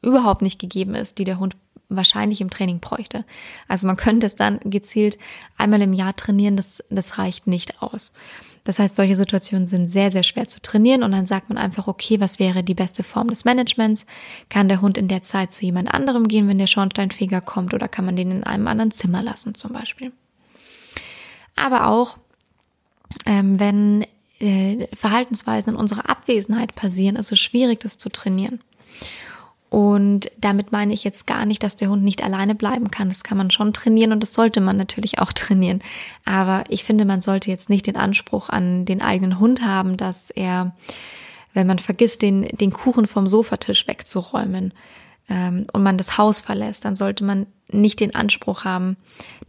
überhaupt 0.02 0.42
nicht 0.42 0.60
gegeben 0.60 0.94
ist, 0.94 1.18
die 1.18 1.24
der 1.24 1.38
Hund 1.38 1.56
wahrscheinlich 1.88 2.40
im 2.40 2.50
Training 2.50 2.80
bräuchte. 2.80 3.24
Also 3.68 3.86
man 3.86 3.96
könnte 3.96 4.26
es 4.26 4.34
dann 4.34 4.60
gezielt 4.64 5.18
einmal 5.56 5.82
im 5.82 5.92
Jahr 5.92 6.14
trainieren, 6.16 6.56
das, 6.56 6.82
das 6.90 7.18
reicht 7.18 7.46
nicht 7.46 7.82
aus. 7.82 8.12
Das 8.66 8.80
heißt, 8.80 8.96
solche 8.96 9.14
Situationen 9.14 9.68
sind 9.68 9.88
sehr, 9.88 10.10
sehr 10.10 10.24
schwer 10.24 10.48
zu 10.48 10.60
trainieren 10.60 11.04
und 11.04 11.12
dann 11.12 11.24
sagt 11.24 11.48
man 11.48 11.56
einfach, 11.56 11.86
okay, 11.86 12.18
was 12.18 12.40
wäre 12.40 12.64
die 12.64 12.74
beste 12.74 13.04
Form 13.04 13.28
des 13.28 13.44
Managements? 13.44 14.06
Kann 14.48 14.66
der 14.68 14.80
Hund 14.80 14.98
in 14.98 15.06
der 15.06 15.22
Zeit 15.22 15.52
zu 15.52 15.64
jemand 15.64 15.94
anderem 15.94 16.26
gehen, 16.26 16.48
wenn 16.48 16.58
der 16.58 16.66
Schornsteinfeger 16.66 17.40
kommt 17.40 17.74
oder 17.74 17.86
kann 17.86 18.04
man 18.04 18.16
den 18.16 18.32
in 18.32 18.44
einem 18.44 18.66
anderen 18.66 18.90
Zimmer 18.90 19.22
lassen 19.22 19.54
zum 19.54 19.72
Beispiel? 19.72 20.12
Aber 21.54 21.86
auch, 21.86 22.18
ähm, 23.24 23.60
wenn 23.60 24.04
äh, 24.40 24.88
Verhaltensweisen 24.96 25.74
in 25.74 25.78
unserer 25.78 26.10
Abwesenheit 26.10 26.74
passieren, 26.74 27.14
ist 27.14 27.30
es 27.30 27.38
schwierig, 27.38 27.78
das 27.78 27.98
zu 27.98 28.08
trainieren. 28.08 28.60
Und 29.68 30.30
damit 30.38 30.70
meine 30.70 30.94
ich 30.94 31.02
jetzt 31.02 31.26
gar 31.26 31.44
nicht, 31.44 31.62
dass 31.62 31.76
der 31.76 31.90
Hund 31.90 32.04
nicht 32.04 32.22
alleine 32.22 32.54
bleiben 32.54 32.90
kann. 32.90 33.08
Das 33.08 33.24
kann 33.24 33.36
man 33.36 33.50
schon 33.50 33.72
trainieren 33.72 34.12
und 34.12 34.20
das 34.20 34.32
sollte 34.32 34.60
man 34.60 34.76
natürlich 34.76 35.18
auch 35.18 35.32
trainieren. 35.34 35.80
Aber 36.24 36.64
ich 36.68 36.84
finde, 36.84 37.04
man 37.04 37.20
sollte 37.20 37.50
jetzt 37.50 37.68
nicht 37.68 37.86
den 37.86 37.96
Anspruch 37.96 38.48
an 38.48 38.84
den 38.84 39.02
eigenen 39.02 39.40
Hund 39.40 39.62
haben, 39.62 39.96
dass 39.96 40.30
er, 40.30 40.74
wenn 41.52 41.66
man 41.66 41.78
vergisst, 41.78 42.22
den, 42.22 42.42
den 42.42 42.72
Kuchen 42.72 43.06
vom 43.06 43.26
Sofatisch 43.26 43.88
wegzuräumen 43.88 44.72
ähm, 45.28 45.66
und 45.72 45.82
man 45.82 45.98
das 45.98 46.16
Haus 46.16 46.40
verlässt, 46.40 46.84
dann 46.84 46.96
sollte 46.96 47.24
man 47.24 47.46
nicht 47.68 47.98
den 47.98 48.14
Anspruch 48.14 48.64
haben, 48.64 48.96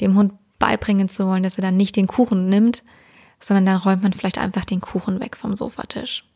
dem 0.02 0.16
Hund 0.16 0.34
beibringen 0.58 1.10
zu 1.10 1.28
wollen, 1.28 1.44
dass 1.44 1.60
er 1.60 1.62
dann 1.62 1.78
nicht 1.78 1.96
den 1.96 2.08
Kuchen 2.08 2.50
nimmt, 2.50 2.84
sondern 3.40 3.68
dann 3.68 3.78
räumt 3.78 4.02
man 4.02 4.14
vielleicht 4.14 4.40
einfach 4.40 4.66
den 4.66 4.82
Kuchen 4.82 5.20
weg 5.20 5.38
vom 5.38 5.56
Sofatisch. 5.56 6.27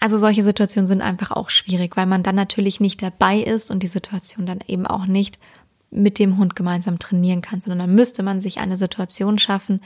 Also 0.00 0.18
solche 0.18 0.44
Situationen 0.44 0.86
sind 0.86 1.02
einfach 1.02 1.32
auch 1.32 1.50
schwierig, 1.50 1.96
weil 1.96 2.06
man 2.06 2.22
dann 2.22 2.36
natürlich 2.36 2.80
nicht 2.80 3.02
dabei 3.02 3.38
ist 3.38 3.70
und 3.70 3.82
die 3.82 3.88
Situation 3.88 4.46
dann 4.46 4.60
eben 4.66 4.86
auch 4.86 5.06
nicht 5.06 5.38
mit 5.90 6.18
dem 6.18 6.36
Hund 6.36 6.54
gemeinsam 6.54 6.98
trainieren 6.98 7.40
kann, 7.40 7.60
sondern 7.60 7.80
dann 7.80 7.94
müsste 7.94 8.22
man 8.22 8.40
sich 8.40 8.58
eine 8.58 8.76
Situation 8.76 9.38
schaffen, 9.38 9.80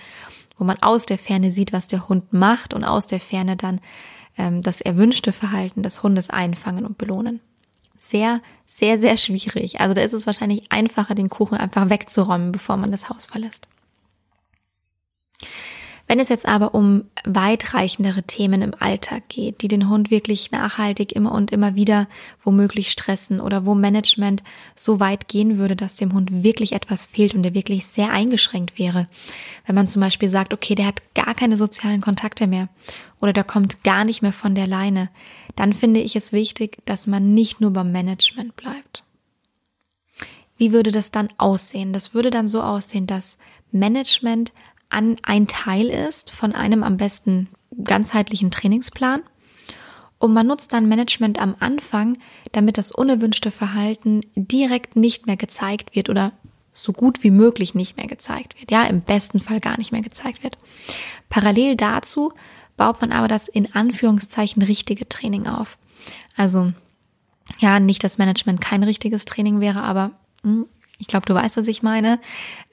wo 0.59 0.64
man 0.64 0.83
aus 0.83 1.07
der 1.07 1.19
Ferne 1.19 1.50
sieht, 1.50 1.73
was 1.73 1.88
der 1.88 2.09
Hund 2.09 2.33
macht 2.33 2.75
und 2.75 2.85
aus 2.85 3.07
der 3.07 3.21
Ferne 3.21 3.57
dann 3.57 3.81
ähm, 4.37 4.62
das 4.62 4.81
erwünschte 4.81 5.33
Verhalten 5.33 5.83
des 5.83 6.02
Hundes 6.02 6.29
einfangen 6.31 6.85
und 6.85 6.99
belohnen. 6.99 7.41
Sehr, 7.99 8.41
sehr, 8.67 8.99
sehr 8.99 9.17
schwierig. 9.17 9.81
Also 9.81 9.95
da 9.95 10.02
ist 10.02 10.12
es 10.12 10.26
wahrscheinlich 10.26 10.71
einfacher, 10.73 11.14
den 11.14 11.31
Kuchen 11.31 11.57
einfach 11.57 11.88
wegzuräumen, 11.88 12.50
bevor 12.50 12.76
man 12.76 12.91
das 12.91 13.09
Haus 13.09 13.26
verlässt. 13.26 13.69
Wenn 16.09 16.18
es 16.18 16.28
jetzt 16.28 16.47
aber 16.47 16.75
um 16.75 17.04
weitreichendere 17.25 18.23
Themen 18.25 18.61
im 18.61 18.75
Alltag 18.78 19.28
geht, 19.28 19.62
die 19.62 19.68
den 19.68 19.88
Hund 19.88 20.11
wirklich 20.11 20.50
nachhaltig 20.50 21.12
immer 21.12 21.32
und 21.32 21.52
immer 21.52 21.75
wieder 21.75 22.09
womöglich 22.42 22.90
stressen 22.90 23.40
oder 23.40 23.64
wo 23.64 23.75
Management 23.75 24.42
so 24.75 25.00
weit 25.00 25.28
gehen 25.28 25.59
würde, 25.59 25.76
dass 25.76 25.97
dem 25.97 26.12
Hund 26.12 26.42
wirklich 26.42 26.73
etwas 26.73 27.06
fehlt 27.06 27.35
und 27.35 27.42
der 27.42 27.54
wirklich 27.54 27.87
sehr 27.87 28.11
eingeschränkt 28.11 28.78
wäre. 28.78 29.09
Wenn 29.66 29.75
man 29.75 29.87
zum 29.87 30.00
Beispiel 30.00 30.28
sagt, 30.28 30.52
okay, 30.52 30.75
der 30.75 30.87
hat 30.87 31.02
gar 31.14 31.35
keine 31.35 31.56
sozialen 31.56 32.00
Kontakte 32.00 32.47
mehr 32.47 32.68
oder 33.21 33.32
der 33.32 33.44
kommt 33.44 33.85
gar 33.85 34.04
nicht 34.04 34.23
mehr 34.23 34.32
von 34.32 34.54
der 34.54 34.66
Leine, 34.66 35.09
dann 35.56 35.73
finde 35.73 36.00
ich 36.00 36.16
es 36.16 36.32
wichtig, 36.32 36.78
dass 36.85 37.06
man 37.06 37.35
nicht 37.35 37.61
nur 37.61 37.73
beim 37.73 37.92
Management 37.92 38.56
bleibt. 38.56 39.04
Wie 40.56 40.73
würde 40.73 40.92
das 40.92 41.11
dann 41.11 41.28
aussehen? 41.38 41.92
Das 41.92 42.14
würde 42.14 42.30
dann 42.30 42.49
so 42.49 42.62
aussehen, 42.62 43.06
dass 43.06 43.38
Management 43.73 44.52
an 44.93 45.17
ein 45.23 45.47
Teil 45.47 45.89
ist 45.89 46.31
von 46.31 46.55
einem 46.55 46.83
am 46.83 46.97
besten 46.97 47.49
ganzheitlichen 47.83 48.51
Trainingsplan. 48.51 49.23
Und 50.19 50.33
man 50.33 50.47
nutzt 50.47 50.73
dann 50.73 50.89
Management 50.89 51.41
am 51.41 51.57
Anfang, 51.59 52.17
damit 52.53 52.79
das 52.79 52.93
unerwünschte 52.93 53.51
Verhalten 53.51 54.21
direkt 54.37 54.95
nicht 54.95 55.27
mehr 55.27 55.37
gezeigt 55.37 55.97
wird 55.97 56.09
oder 56.09 56.33
so 56.73 56.93
gut 56.93 57.23
wie 57.23 57.31
möglich 57.31 57.75
nicht 57.75 57.97
mehr 57.97 58.07
gezeigt 58.07 58.59
wird. 58.61 58.71
Ja, 58.71 58.85
im 58.85 59.01
besten 59.01 59.41
Fall 59.41 59.61
gar 59.61 59.79
nicht 59.79 59.93
mehr 59.93 60.01
gezeigt 60.01 60.43
wird. 60.43 60.59
Parallel 61.29 61.77
dazu 61.77 62.33
baut 62.77 63.01
man 63.01 63.13
aber 63.13 63.29
das 63.29 63.49
in 63.49 63.75
Anführungszeichen 63.75 64.63
richtige 64.63 65.09
Training 65.09 65.47
auf. 65.47 65.77
Also, 66.37 66.73
ja, 67.59 67.81
nicht, 67.81 68.05
dass 68.05 68.19
Management 68.19 68.61
kein 68.61 68.83
richtiges 68.83 69.25
Training 69.25 69.61
wäre, 69.61 69.83
aber 69.83 70.13
hm, 70.43 70.67
ich 71.02 71.09
glaube, 71.09 71.26
du 71.26 71.35
weißt, 71.35 71.56
was 71.56 71.66
ich 71.66 71.82
meine. 71.82 72.21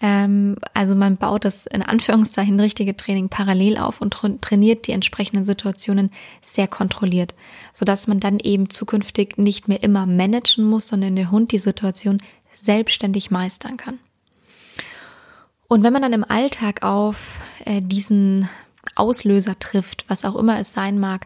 Ähm, 0.01 0.55
also 0.75 0.95
man 0.95 1.17
baut 1.17 1.45
das 1.45 1.65
in 1.65 1.81
Anführungszeichen 1.81 2.59
richtige 2.59 2.95
Training 2.95 3.27
parallel 3.27 3.79
auf 3.79 4.01
und 4.01 4.15
trainiert 4.41 4.85
die 4.85 4.91
entsprechenden 4.91 5.43
Situationen 5.43 6.11
sehr 6.39 6.67
kontrolliert, 6.67 7.33
sodass 7.73 8.05
man 8.05 8.19
dann 8.19 8.37
eben 8.37 8.69
zukünftig 8.69 9.39
nicht 9.39 9.67
mehr 9.67 9.81
immer 9.81 10.05
managen 10.05 10.63
muss, 10.63 10.87
sondern 10.87 11.15
der 11.15 11.31
Hund 11.31 11.51
die 11.51 11.57
Situation 11.57 12.19
selbstständig 12.53 13.31
meistern 13.31 13.77
kann. 13.77 13.97
Und 15.67 15.81
wenn 15.81 15.93
man 15.93 16.03
dann 16.03 16.13
im 16.13 16.23
Alltag 16.23 16.83
auf 16.83 17.39
äh, 17.65 17.81
diesen 17.81 18.47
Auslöser 18.93 19.57
trifft, 19.57 20.05
was 20.07 20.23
auch 20.23 20.35
immer 20.35 20.59
es 20.59 20.71
sein 20.71 20.99
mag, 20.99 21.25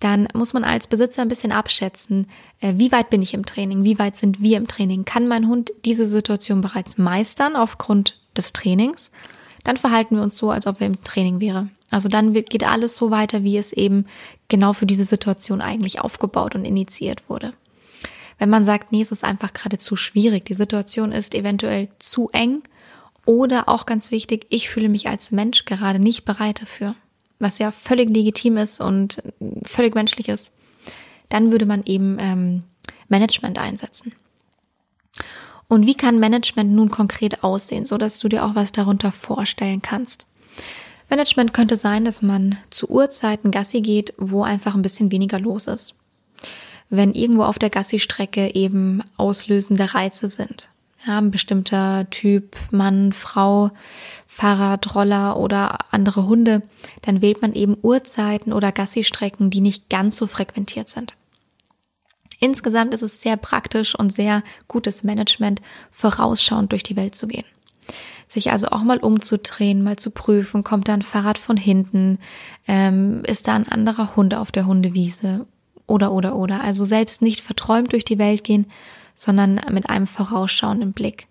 dann 0.00 0.28
muss 0.34 0.54
man 0.54 0.64
als 0.64 0.86
Besitzer 0.86 1.22
ein 1.22 1.28
bisschen 1.28 1.52
abschätzen, 1.52 2.26
äh, 2.60 2.74
wie 2.76 2.90
weit 2.90 3.10
bin 3.10 3.22
ich 3.22 3.34
im 3.34 3.46
Training, 3.46 3.84
wie 3.84 3.98
weit 3.98 4.16
sind 4.16 4.42
wir 4.42 4.56
im 4.56 4.66
Training, 4.66 5.04
kann 5.04 5.28
mein 5.28 5.46
Hund 5.46 5.72
diese 5.84 6.06
Situation 6.06 6.62
bereits 6.62 6.98
meistern 6.98 7.54
aufgrund 7.54 8.18
des 8.36 8.52
Trainings, 8.52 9.12
dann 9.62 9.76
verhalten 9.76 10.16
wir 10.16 10.22
uns 10.22 10.36
so, 10.36 10.50
als 10.50 10.66
ob 10.66 10.80
wir 10.80 10.86
im 10.86 11.02
Training 11.04 11.40
wäre. 11.40 11.68
Also 11.90 12.08
dann 12.08 12.32
geht 12.32 12.64
alles 12.64 12.96
so 12.96 13.10
weiter, 13.10 13.42
wie 13.42 13.58
es 13.58 13.72
eben 13.72 14.06
genau 14.48 14.72
für 14.72 14.86
diese 14.86 15.04
Situation 15.04 15.60
eigentlich 15.60 16.00
aufgebaut 16.00 16.54
und 16.54 16.64
initiiert 16.64 17.28
wurde. 17.28 17.52
Wenn 18.38 18.48
man 18.48 18.64
sagt, 18.64 18.90
nee, 18.90 19.02
es 19.02 19.12
ist 19.12 19.24
einfach 19.24 19.52
gerade 19.52 19.76
zu 19.76 19.96
schwierig, 19.96 20.46
die 20.46 20.54
Situation 20.54 21.12
ist 21.12 21.34
eventuell 21.34 21.88
zu 21.98 22.30
eng 22.32 22.62
oder 23.26 23.68
auch 23.68 23.84
ganz 23.84 24.10
wichtig, 24.12 24.46
ich 24.48 24.70
fühle 24.70 24.88
mich 24.88 25.08
als 25.08 25.30
Mensch 25.30 25.66
gerade 25.66 25.98
nicht 25.98 26.24
bereit 26.24 26.62
dafür 26.62 26.94
was 27.40 27.58
ja 27.58 27.72
völlig 27.72 28.08
legitim 28.10 28.56
ist 28.56 28.80
und 28.80 29.22
völlig 29.64 29.94
menschlich 29.94 30.28
ist, 30.28 30.52
dann 31.28 31.50
würde 31.50 31.66
man 31.66 31.82
eben 31.84 32.18
ähm, 32.20 32.62
Management 33.08 33.58
einsetzen. 33.58 34.12
Und 35.66 35.86
wie 35.86 35.94
kann 35.94 36.18
Management 36.18 36.72
nun 36.72 36.90
konkret 36.90 37.42
aussehen, 37.42 37.86
so 37.86 37.98
dass 37.98 38.18
du 38.18 38.28
dir 38.28 38.44
auch 38.44 38.54
was 38.54 38.72
darunter 38.72 39.12
vorstellen 39.12 39.82
kannst? 39.82 40.26
Management 41.08 41.52
könnte 41.52 41.76
sein, 41.76 42.04
dass 42.04 42.22
man 42.22 42.56
zu 42.70 42.88
Uhrzeiten 42.88 43.50
Gassi 43.50 43.80
geht, 43.80 44.14
wo 44.16 44.42
einfach 44.42 44.74
ein 44.74 44.82
bisschen 44.82 45.10
weniger 45.10 45.40
los 45.40 45.66
ist. 45.66 45.96
Wenn 46.88 47.12
irgendwo 47.14 47.44
auf 47.44 47.58
der 47.58 47.70
Gassi-Strecke 47.70 48.54
eben 48.54 49.02
auslösende 49.16 49.94
Reize 49.94 50.28
sind 50.28 50.69
ja, 51.06 51.18
ein 51.18 51.30
bestimmter 51.30 52.08
Typ 52.10 52.56
Mann, 52.70 53.12
Frau, 53.12 53.70
Fahrrad, 54.26 54.94
Roller 54.94 55.38
oder 55.38 55.78
andere 55.90 56.26
Hunde, 56.26 56.62
dann 57.02 57.22
wählt 57.22 57.42
man 57.42 57.54
eben 57.54 57.76
Uhrzeiten 57.80 58.52
oder 58.52 58.72
Gassi-Strecken, 58.72 59.50
die 59.50 59.60
nicht 59.60 59.88
ganz 59.88 60.16
so 60.16 60.26
frequentiert 60.26 60.88
sind. 60.88 61.14
Insgesamt 62.38 62.94
ist 62.94 63.02
es 63.02 63.20
sehr 63.20 63.36
praktisch 63.36 63.94
und 63.94 64.12
sehr 64.12 64.42
gutes 64.66 65.04
Management, 65.04 65.60
vorausschauend 65.90 66.72
durch 66.72 66.82
die 66.82 66.96
Welt 66.96 67.14
zu 67.14 67.26
gehen. 67.26 67.44
Sich 68.26 68.50
also 68.50 68.68
auch 68.68 68.82
mal 68.82 68.98
umzudrehen, 68.98 69.82
mal 69.82 69.96
zu 69.96 70.10
prüfen, 70.10 70.64
kommt 70.64 70.88
da 70.88 70.94
ein 70.94 71.02
Fahrrad 71.02 71.36
von 71.36 71.56
hinten, 71.56 72.18
ähm, 72.66 73.22
ist 73.24 73.48
da 73.48 73.54
ein 73.54 73.68
anderer 73.68 74.16
Hund 74.16 74.34
auf 74.34 74.52
der 74.52 74.66
Hundewiese 74.66 75.46
oder 75.86 76.12
oder 76.12 76.36
oder. 76.36 76.62
Also 76.62 76.84
selbst 76.84 77.20
nicht 77.20 77.40
verträumt 77.40 77.92
durch 77.92 78.04
die 78.04 78.18
Welt 78.18 78.44
gehen, 78.44 78.66
sondern 79.20 79.60
mit 79.70 79.90
einem 79.90 80.06
vorausschauenden 80.06 80.94
Blick. 80.94 81.26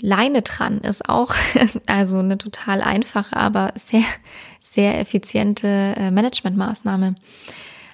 Leine 0.00 0.42
dran 0.42 0.80
ist 0.80 1.08
auch 1.08 1.32
also 1.86 2.18
eine 2.18 2.38
total 2.38 2.80
einfache, 2.80 3.36
aber 3.36 3.72
sehr, 3.76 4.02
sehr 4.60 4.98
effiziente 4.98 5.68
äh, 5.68 6.10
Managementmaßnahme. 6.10 7.14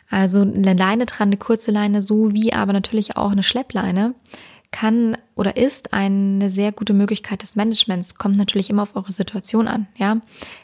Also 0.08 0.40
eine 0.40 0.72
Leine 0.72 1.04
dran, 1.04 1.28
eine 1.28 1.36
kurze 1.36 1.70
Leine, 1.70 2.02
so 2.02 2.32
wie 2.32 2.54
aber 2.54 2.72
natürlich 2.72 3.18
auch 3.18 3.30
eine 3.30 3.42
Schleppleine, 3.42 4.14
kann 4.70 5.18
oder 5.34 5.58
ist 5.58 5.92
eine 5.92 6.48
sehr 6.48 6.72
gute 6.72 6.94
Möglichkeit 6.94 7.42
des 7.42 7.56
Managements. 7.56 8.14
Kommt 8.14 8.36
natürlich 8.36 8.70
immer 8.70 8.82
auf 8.82 8.96
eure 8.96 9.12
Situation 9.12 9.68
an, 9.68 9.86
ja. 9.96 10.16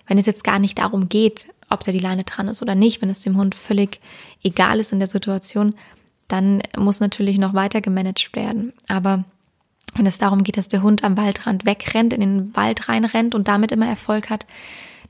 Wenn 0.06 0.16
es 0.16 0.24
jetzt 0.24 0.44
gar 0.44 0.58
nicht 0.60 0.78
darum 0.78 1.10
geht, 1.10 1.46
ob 1.68 1.84
da 1.84 1.92
die 1.92 1.98
Leine 1.98 2.24
dran 2.24 2.48
ist 2.48 2.62
oder 2.62 2.74
nicht, 2.74 3.02
wenn 3.02 3.10
es 3.10 3.20
dem 3.20 3.36
Hund 3.36 3.54
völlig 3.54 4.00
egal 4.42 4.80
ist 4.80 4.92
in 4.92 4.98
der 4.98 5.08
Situation, 5.08 5.74
dann 6.28 6.62
muss 6.76 7.00
natürlich 7.00 7.38
noch 7.38 7.54
weiter 7.54 7.80
gemanagt 7.80 8.34
werden. 8.34 8.72
Aber 8.88 9.24
wenn 9.94 10.06
es 10.06 10.18
darum 10.18 10.42
geht, 10.42 10.56
dass 10.56 10.68
der 10.68 10.82
Hund 10.82 11.04
am 11.04 11.16
Waldrand 11.16 11.64
wegrennt, 11.64 12.12
in 12.12 12.20
den 12.20 12.56
Wald 12.56 12.88
reinrennt 12.88 13.34
und 13.34 13.48
damit 13.48 13.72
immer 13.72 13.86
Erfolg 13.86 14.30
hat, 14.30 14.46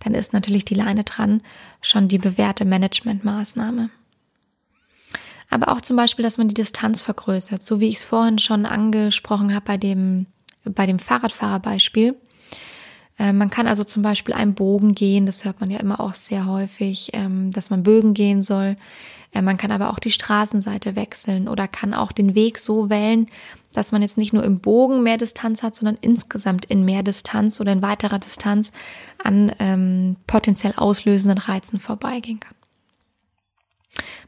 dann 0.00 0.14
ist 0.14 0.32
natürlich 0.32 0.64
die 0.64 0.74
Leine 0.74 1.04
dran 1.04 1.42
schon 1.80 2.08
die 2.08 2.18
bewährte 2.18 2.64
Managementmaßnahme. 2.64 3.90
Aber 5.48 5.72
auch 5.72 5.80
zum 5.80 5.96
Beispiel, 5.96 6.24
dass 6.24 6.38
man 6.38 6.48
die 6.48 6.54
Distanz 6.54 7.02
vergrößert, 7.02 7.62
so 7.62 7.80
wie 7.80 7.88
ich 7.88 7.96
es 7.96 8.04
vorhin 8.04 8.38
schon 8.38 8.66
angesprochen 8.66 9.54
habe 9.54 9.64
bei 9.64 9.76
dem, 9.76 10.26
bei 10.64 10.86
dem 10.86 10.98
Fahrradfahrerbeispiel. 10.98 12.16
Äh, 13.18 13.32
man 13.32 13.50
kann 13.50 13.66
also 13.66 13.84
zum 13.84 14.02
Beispiel 14.02 14.34
einen 14.34 14.54
Bogen 14.54 14.94
gehen, 14.94 15.24
das 15.24 15.44
hört 15.44 15.60
man 15.60 15.70
ja 15.70 15.78
immer 15.78 16.00
auch 16.00 16.14
sehr 16.14 16.46
häufig, 16.46 17.10
ähm, 17.12 17.52
dass 17.52 17.70
man 17.70 17.84
Bögen 17.84 18.12
gehen 18.12 18.42
soll. 18.42 18.76
Äh, 19.36 19.42
man 19.42 19.56
kann 19.56 19.70
aber 19.70 19.90
auch 19.90 19.98
die 19.98 20.10
Straßenseite 20.10 20.96
wechseln 20.96 21.48
oder 21.48 21.68
kann 21.68 21.94
auch 21.94 22.12
den 22.12 22.34
Weg 22.34 22.58
so 22.58 22.90
wählen, 22.90 23.26
dass 23.72 23.92
man 23.92 24.02
jetzt 24.02 24.16
nicht 24.16 24.32
nur 24.32 24.42
im 24.44 24.60
Bogen 24.60 25.02
mehr 25.02 25.18
Distanz 25.18 25.62
hat, 25.62 25.76
sondern 25.76 25.98
insgesamt 26.00 26.64
in 26.64 26.84
mehr 26.84 27.02
Distanz 27.02 27.60
oder 27.60 27.72
in 27.72 27.82
weiterer 27.82 28.18
Distanz 28.18 28.72
an 29.22 29.52
ähm, 29.58 30.16
potenziell 30.26 30.72
auslösenden 30.76 31.38
Reizen 31.38 31.78
vorbeigehen 31.78 32.40
kann. 32.40 32.54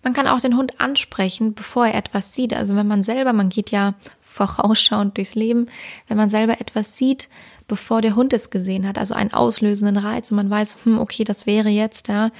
Man 0.03 0.13
kann 0.13 0.29
auch 0.29 0.41
den 0.41 0.57
Hund 0.57 0.81
ansprechen, 0.81 1.55
bevor 1.55 1.87
er 1.87 1.95
etwas 1.95 2.35
sieht. 2.35 2.55
Also 2.55 2.77
wenn 2.77 2.87
man 2.87 3.03
selber, 3.03 3.33
man 3.33 3.49
geht 3.49 3.71
ja 3.71 3.95
vorausschauend 4.21 5.17
durchs 5.17 5.35
Leben, 5.35 5.67
wenn 6.07 6.17
man 6.17 6.29
selber 6.29 6.61
etwas 6.61 6.97
sieht, 6.97 7.29
bevor 7.67 8.01
der 8.01 8.15
Hund 8.15 8.33
es 8.33 8.51
gesehen 8.51 8.87
hat, 8.87 8.97
also 8.97 9.15
einen 9.15 9.33
auslösenden 9.33 9.97
Reiz 9.97 10.31
und 10.31 10.37
man 10.37 10.51
weiß, 10.51 10.79
hm, 10.85 10.99
okay, 10.99 11.25
das 11.25 11.47
wäre 11.47 11.69
jetzt 11.69 12.09
ja 12.09 12.31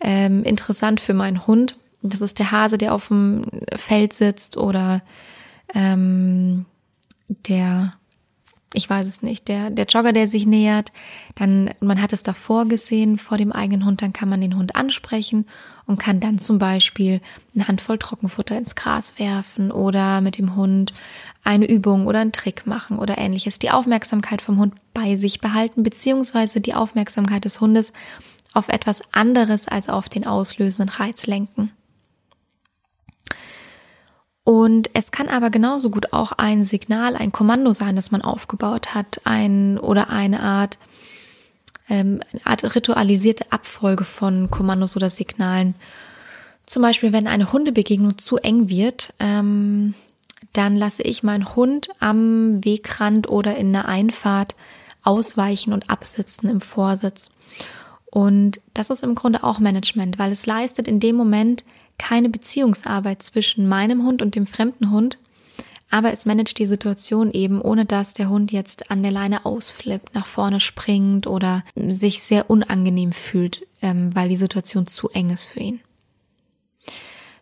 ähm, 0.00 0.44
interessant 0.44 1.00
für 1.00 1.12
meinen 1.12 1.46
Hund, 1.46 1.76
das 2.02 2.20
ist 2.20 2.38
der 2.38 2.50
Hase, 2.50 2.78
der 2.78 2.94
auf 2.94 3.08
dem 3.08 3.44
Feld 3.76 4.12
sitzt 4.12 4.56
oder 4.56 5.02
ähm, 5.74 6.66
der, 7.28 7.92
ich 8.72 8.88
weiß 8.88 9.06
es 9.06 9.22
nicht, 9.22 9.48
der, 9.48 9.70
der 9.70 9.84
Jogger, 9.84 10.12
der 10.12 10.26
sich 10.26 10.46
nähert, 10.46 10.92
dann, 11.34 11.70
man 11.80 12.00
hat 12.00 12.12
es 12.12 12.22
davor 12.22 12.66
gesehen, 12.66 13.18
vor 13.18 13.36
dem 13.36 13.52
eigenen 13.52 13.84
Hund, 13.84 14.02
dann 14.02 14.12
kann 14.12 14.28
man 14.28 14.40
den 14.40 14.56
Hund 14.56 14.76
ansprechen 14.76 15.46
und 15.86 15.98
kann 15.98 16.20
dann 16.20 16.38
zum 16.38 16.58
Beispiel 16.58 17.20
eine 17.54 17.68
Handvoll 17.68 17.98
Trockenfutter 17.98 18.56
ins 18.56 18.74
Gras 18.74 19.18
werfen 19.18 19.70
oder 19.70 20.20
mit 20.20 20.38
dem 20.38 20.56
Hund 20.56 20.92
eine 21.44 21.68
Übung 21.68 22.06
oder 22.06 22.20
einen 22.20 22.32
Trick 22.32 22.66
machen 22.66 22.98
oder 22.98 23.18
ähnliches. 23.18 23.58
Die 23.58 23.70
Aufmerksamkeit 23.70 24.42
vom 24.42 24.58
Hund 24.58 24.74
bei 24.94 25.16
sich 25.16 25.40
behalten, 25.40 25.82
beziehungsweise 25.82 26.60
die 26.60 26.74
Aufmerksamkeit 26.74 27.44
des 27.44 27.60
Hundes 27.60 27.92
auf 28.52 28.68
etwas 28.68 29.02
anderes 29.12 29.68
als 29.68 29.88
auf 29.88 30.08
den 30.08 30.26
auslösenden 30.26 30.94
Reiz 30.94 31.26
lenken. 31.26 31.70
Und 34.44 34.90
es 34.94 35.12
kann 35.12 35.28
aber 35.28 35.50
genauso 35.50 35.90
gut 35.90 36.12
auch 36.12 36.32
ein 36.32 36.64
Signal, 36.64 37.14
ein 37.14 37.32
Kommando 37.32 37.72
sein, 37.72 37.96
das 37.96 38.10
man 38.10 38.22
aufgebaut 38.22 38.94
hat, 38.94 39.20
ein 39.24 39.78
oder 39.78 40.10
eine 40.10 40.40
Art, 40.40 40.78
ähm, 41.88 42.20
eine 42.32 42.46
Art 42.46 42.74
ritualisierte 42.74 43.52
Abfolge 43.52 44.04
von 44.04 44.50
Kommandos 44.50 44.96
oder 44.96 45.10
Signalen. 45.10 45.74
Zum 46.66 46.82
Beispiel, 46.82 47.12
wenn 47.12 47.26
eine 47.26 47.52
Hundebegegnung 47.52 48.16
zu 48.16 48.38
eng 48.38 48.68
wird, 48.68 49.12
ähm, 49.18 49.94
dann 50.52 50.76
lasse 50.76 51.02
ich 51.02 51.22
meinen 51.22 51.54
Hund 51.54 51.88
am 52.00 52.64
Wegrand 52.64 53.28
oder 53.28 53.56
in 53.56 53.72
der 53.72 53.88
Einfahrt 53.88 54.56
Ausweichen 55.02 55.72
und 55.72 55.90
Absitzen 55.90 56.48
im 56.48 56.60
Vorsitz. 56.60 57.30
Und 58.10 58.60
das 58.74 58.90
ist 58.90 59.02
im 59.02 59.14
Grunde 59.14 59.44
auch 59.44 59.58
Management, 59.58 60.18
weil 60.18 60.32
es 60.32 60.46
leistet 60.46 60.88
in 60.88 60.98
dem 60.98 61.16
Moment 61.16 61.64
keine 62.00 62.30
Beziehungsarbeit 62.30 63.22
zwischen 63.22 63.68
meinem 63.68 64.04
Hund 64.04 64.22
und 64.22 64.34
dem 64.34 64.46
fremden 64.46 64.90
Hund, 64.90 65.18
aber 65.90 66.12
es 66.12 66.24
managt 66.24 66.58
die 66.58 66.66
Situation 66.66 67.30
eben, 67.30 67.60
ohne 67.60 67.84
dass 67.84 68.14
der 68.14 68.30
Hund 68.30 68.52
jetzt 68.52 68.90
an 68.90 69.02
der 69.02 69.12
Leine 69.12 69.44
ausflippt, 69.44 70.14
nach 70.14 70.26
vorne 70.26 70.60
springt 70.60 71.26
oder 71.26 71.62
sich 71.74 72.22
sehr 72.22 72.48
unangenehm 72.48 73.12
fühlt, 73.12 73.66
ähm, 73.82 74.14
weil 74.14 74.30
die 74.30 74.38
Situation 74.38 74.86
zu 74.86 75.10
eng 75.10 75.30
ist 75.30 75.44
für 75.44 75.60
ihn. 75.60 75.80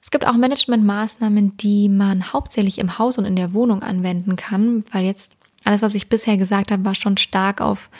Es 0.02 0.10
gibt 0.10 0.26
auch 0.26 0.36
Managementmaßnahmen, 0.36 1.56
die 1.58 1.88
man 1.88 2.32
hauptsächlich 2.32 2.78
im 2.78 2.98
Haus 2.98 3.16
und 3.16 3.26
in 3.26 3.36
der 3.36 3.52
Wohnung 3.52 3.82
anwenden 3.82 4.36
kann, 4.36 4.84
weil 4.92 5.04
jetzt 5.04 5.32
alles, 5.64 5.82
was 5.82 5.94
ich 5.94 6.08
bisher 6.08 6.36
gesagt 6.36 6.72
habe, 6.72 6.84
war 6.84 6.94
schon 6.94 7.16
stark 7.16 7.60
auf 7.60 7.90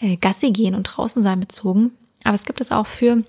äh, 0.00 0.16
Gassi 0.16 0.50
gehen 0.50 0.74
und 0.74 0.84
draußen 0.84 1.22
sein 1.22 1.38
bezogen. 1.38 1.92
Aber 2.24 2.34
es 2.34 2.46
gibt 2.46 2.60
es 2.60 2.72
auch 2.72 2.86
für 2.86 3.22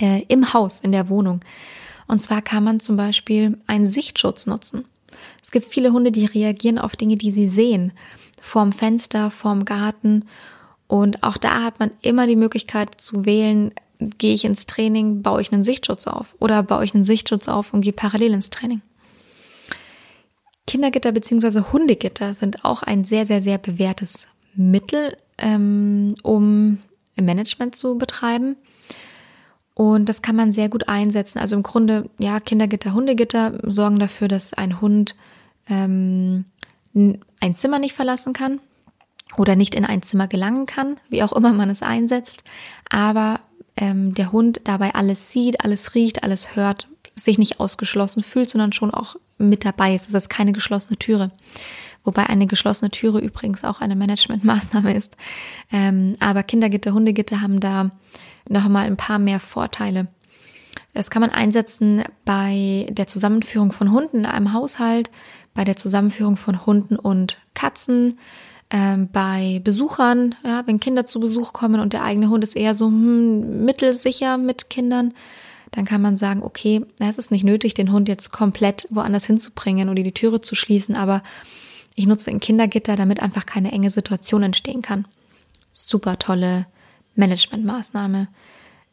äh, 0.00 0.22
im 0.28 0.52
Haus, 0.52 0.80
in 0.80 0.92
der 0.92 1.08
Wohnung. 1.08 1.40
Und 2.06 2.20
zwar 2.20 2.42
kann 2.42 2.64
man 2.64 2.80
zum 2.80 2.96
Beispiel 2.96 3.58
einen 3.66 3.86
Sichtschutz 3.86 4.46
nutzen. 4.46 4.84
Es 5.42 5.50
gibt 5.50 5.66
viele 5.66 5.92
Hunde, 5.92 6.12
die 6.12 6.26
reagieren 6.26 6.78
auf 6.78 6.96
Dinge, 6.96 7.16
die 7.16 7.30
sie 7.30 7.46
sehen. 7.46 7.92
Vorm 8.40 8.72
Fenster, 8.72 9.30
vorm 9.30 9.64
Garten. 9.64 10.26
Und 10.86 11.22
auch 11.22 11.36
da 11.36 11.62
hat 11.62 11.80
man 11.80 11.90
immer 12.02 12.26
die 12.26 12.36
Möglichkeit 12.36 13.00
zu 13.00 13.24
wählen, 13.24 13.72
gehe 13.98 14.34
ich 14.34 14.44
ins 14.44 14.66
Training, 14.66 15.22
baue 15.22 15.40
ich 15.40 15.52
einen 15.52 15.64
Sichtschutz 15.64 16.06
auf 16.06 16.36
oder 16.40 16.62
baue 16.62 16.84
ich 16.84 16.94
einen 16.94 17.04
Sichtschutz 17.04 17.48
auf 17.48 17.72
und 17.72 17.80
gehe 17.80 17.92
parallel 17.92 18.34
ins 18.34 18.50
Training. 18.50 18.82
Kindergitter 20.66 21.12
bzw. 21.12 21.72
Hundegitter 21.72 22.34
sind 22.34 22.64
auch 22.64 22.82
ein 22.82 23.04
sehr, 23.04 23.26
sehr, 23.26 23.42
sehr 23.42 23.58
bewährtes 23.58 24.26
Mittel, 24.54 25.16
ähm, 25.38 26.14
um 26.22 26.78
Management 27.16 27.76
zu 27.76 27.96
betreiben. 27.96 28.56
Und 29.74 30.08
das 30.08 30.22
kann 30.22 30.36
man 30.36 30.52
sehr 30.52 30.68
gut 30.68 30.88
einsetzen. 30.88 31.38
Also 31.38 31.56
im 31.56 31.62
Grunde, 31.62 32.08
ja, 32.18 32.38
Kindergitter, 32.40 32.94
Hundegitter 32.94 33.58
sorgen 33.64 33.98
dafür, 33.98 34.28
dass 34.28 34.54
ein 34.54 34.80
Hund 34.80 35.16
ähm, 35.68 36.44
ein 36.94 37.54
Zimmer 37.54 37.80
nicht 37.80 37.94
verlassen 37.94 38.32
kann 38.32 38.60
oder 39.36 39.56
nicht 39.56 39.74
in 39.74 39.84
ein 39.84 40.02
Zimmer 40.02 40.28
gelangen 40.28 40.66
kann, 40.66 40.98
wie 41.08 41.24
auch 41.24 41.32
immer 41.32 41.52
man 41.52 41.70
es 41.70 41.82
einsetzt. 41.82 42.44
Aber 42.88 43.40
ähm, 43.76 44.14
der 44.14 44.30
Hund 44.30 44.60
dabei 44.64 44.94
alles 44.94 45.32
sieht, 45.32 45.64
alles 45.64 45.94
riecht, 45.94 46.22
alles 46.22 46.54
hört, 46.54 46.88
sich 47.16 47.38
nicht 47.38 47.58
ausgeschlossen 47.58 48.22
fühlt, 48.22 48.50
sondern 48.50 48.72
schon 48.72 48.92
auch 48.92 49.16
mit 49.38 49.64
dabei 49.64 49.94
ist. 49.94 50.06
Das 50.06 50.24
ist 50.24 50.28
keine 50.28 50.52
geschlossene 50.52 50.98
Türe. 50.98 51.32
Wobei 52.04 52.26
eine 52.26 52.46
geschlossene 52.46 52.90
Türe 52.90 53.18
übrigens 53.18 53.64
auch 53.64 53.80
eine 53.80 53.96
Managementmaßnahme 53.96 54.94
ist. 54.94 55.16
Ähm, 55.72 56.16
aber 56.20 56.42
Kindergitter, 56.42 56.92
Hundegitter 56.92 57.40
haben 57.40 57.60
da 57.60 57.90
noch 58.48 58.68
mal 58.68 58.86
ein 58.86 58.96
paar 58.96 59.18
mehr 59.18 59.40
Vorteile. 59.40 60.08
Das 60.92 61.10
kann 61.10 61.20
man 61.20 61.30
einsetzen 61.30 62.04
bei 62.24 62.86
der 62.90 63.06
Zusammenführung 63.06 63.72
von 63.72 63.90
Hunden 63.90 64.18
in 64.18 64.26
einem 64.26 64.52
Haushalt, 64.52 65.10
bei 65.54 65.64
der 65.64 65.76
Zusammenführung 65.76 66.36
von 66.36 66.66
Hunden 66.66 66.96
und 66.96 67.38
Katzen, 67.54 68.18
ähm, 68.70 69.08
bei 69.12 69.60
Besuchern, 69.64 70.34
ja, 70.44 70.62
wenn 70.66 70.80
Kinder 70.80 71.06
zu 71.06 71.20
Besuch 71.20 71.52
kommen 71.52 71.80
und 71.80 71.92
der 71.92 72.02
eigene 72.02 72.28
Hund 72.28 72.44
ist 72.44 72.56
eher 72.56 72.74
so 72.74 72.86
hm, 72.86 73.64
mittelsicher 73.64 74.38
mit 74.38 74.70
Kindern, 74.70 75.14
dann 75.72 75.84
kann 75.84 76.00
man 76.00 76.16
sagen, 76.16 76.42
okay, 76.42 76.84
es 76.98 77.18
ist 77.18 77.30
nicht 77.30 77.44
nötig, 77.44 77.74
den 77.74 77.92
Hund 77.92 78.08
jetzt 78.08 78.30
komplett 78.30 78.86
woanders 78.90 79.26
hinzubringen 79.26 79.88
oder 79.88 80.02
die 80.02 80.12
Türe 80.12 80.40
zu 80.40 80.54
schließen, 80.54 80.94
aber 80.94 81.22
ich 81.94 82.06
nutze 82.06 82.30
ein 82.30 82.40
Kindergitter, 82.40 82.96
damit 82.96 83.20
einfach 83.20 83.46
keine 83.46 83.72
enge 83.72 83.90
Situation 83.90 84.42
entstehen 84.42 84.82
kann. 84.82 85.06
Super 85.72 86.18
tolle 86.18 86.66
Managementmaßnahme. 87.14 88.28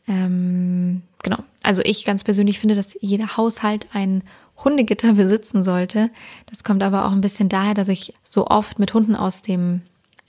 Ähm, 0.07 1.03
genau. 1.23 1.39
Also 1.63 1.81
ich 1.83 2.05
ganz 2.05 2.23
persönlich 2.23 2.59
finde, 2.59 2.75
dass 2.75 2.97
jeder 3.01 3.37
Haushalt 3.37 3.87
ein 3.93 4.23
Hundegitter 4.63 5.13
besitzen 5.13 5.63
sollte. 5.63 6.09
Das 6.47 6.63
kommt 6.63 6.83
aber 6.83 7.05
auch 7.05 7.11
ein 7.11 7.21
bisschen 7.21 7.49
daher, 7.49 7.73
dass 7.73 7.87
ich 7.87 8.13
so 8.23 8.47
oft 8.47 8.79
mit 8.79 8.93
Hunden 8.93 9.15
aus 9.15 9.41
dem 9.41 9.81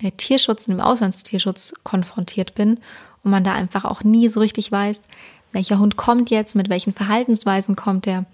äh, 0.03 0.11
Tierschutz, 0.11 0.67
dem 0.67 0.81
Auslandstierschutz 0.81 1.75
konfrontiert 1.85 2.55
bin 2.55 2.81
und 3.23 3.31
man 3.31 3.45
da 3.45 3.53
einfach 3.53 3.85
auch 3.85 4.03
nie 4.03 4.29
so 4.29 4.41
richtig 4.41 4.73
weiß, 4.73 5.03
welcher 5.53 5.79
Hund 5.79 5.97
kommt 5.97 6.31
jetzt, 6.31 6.57
mit 6.57 6.71
welchen 6.71 6.93
Verhaltensweisen 6.93 7.77
kommt 7.77 8.07
er. 8.07 8.25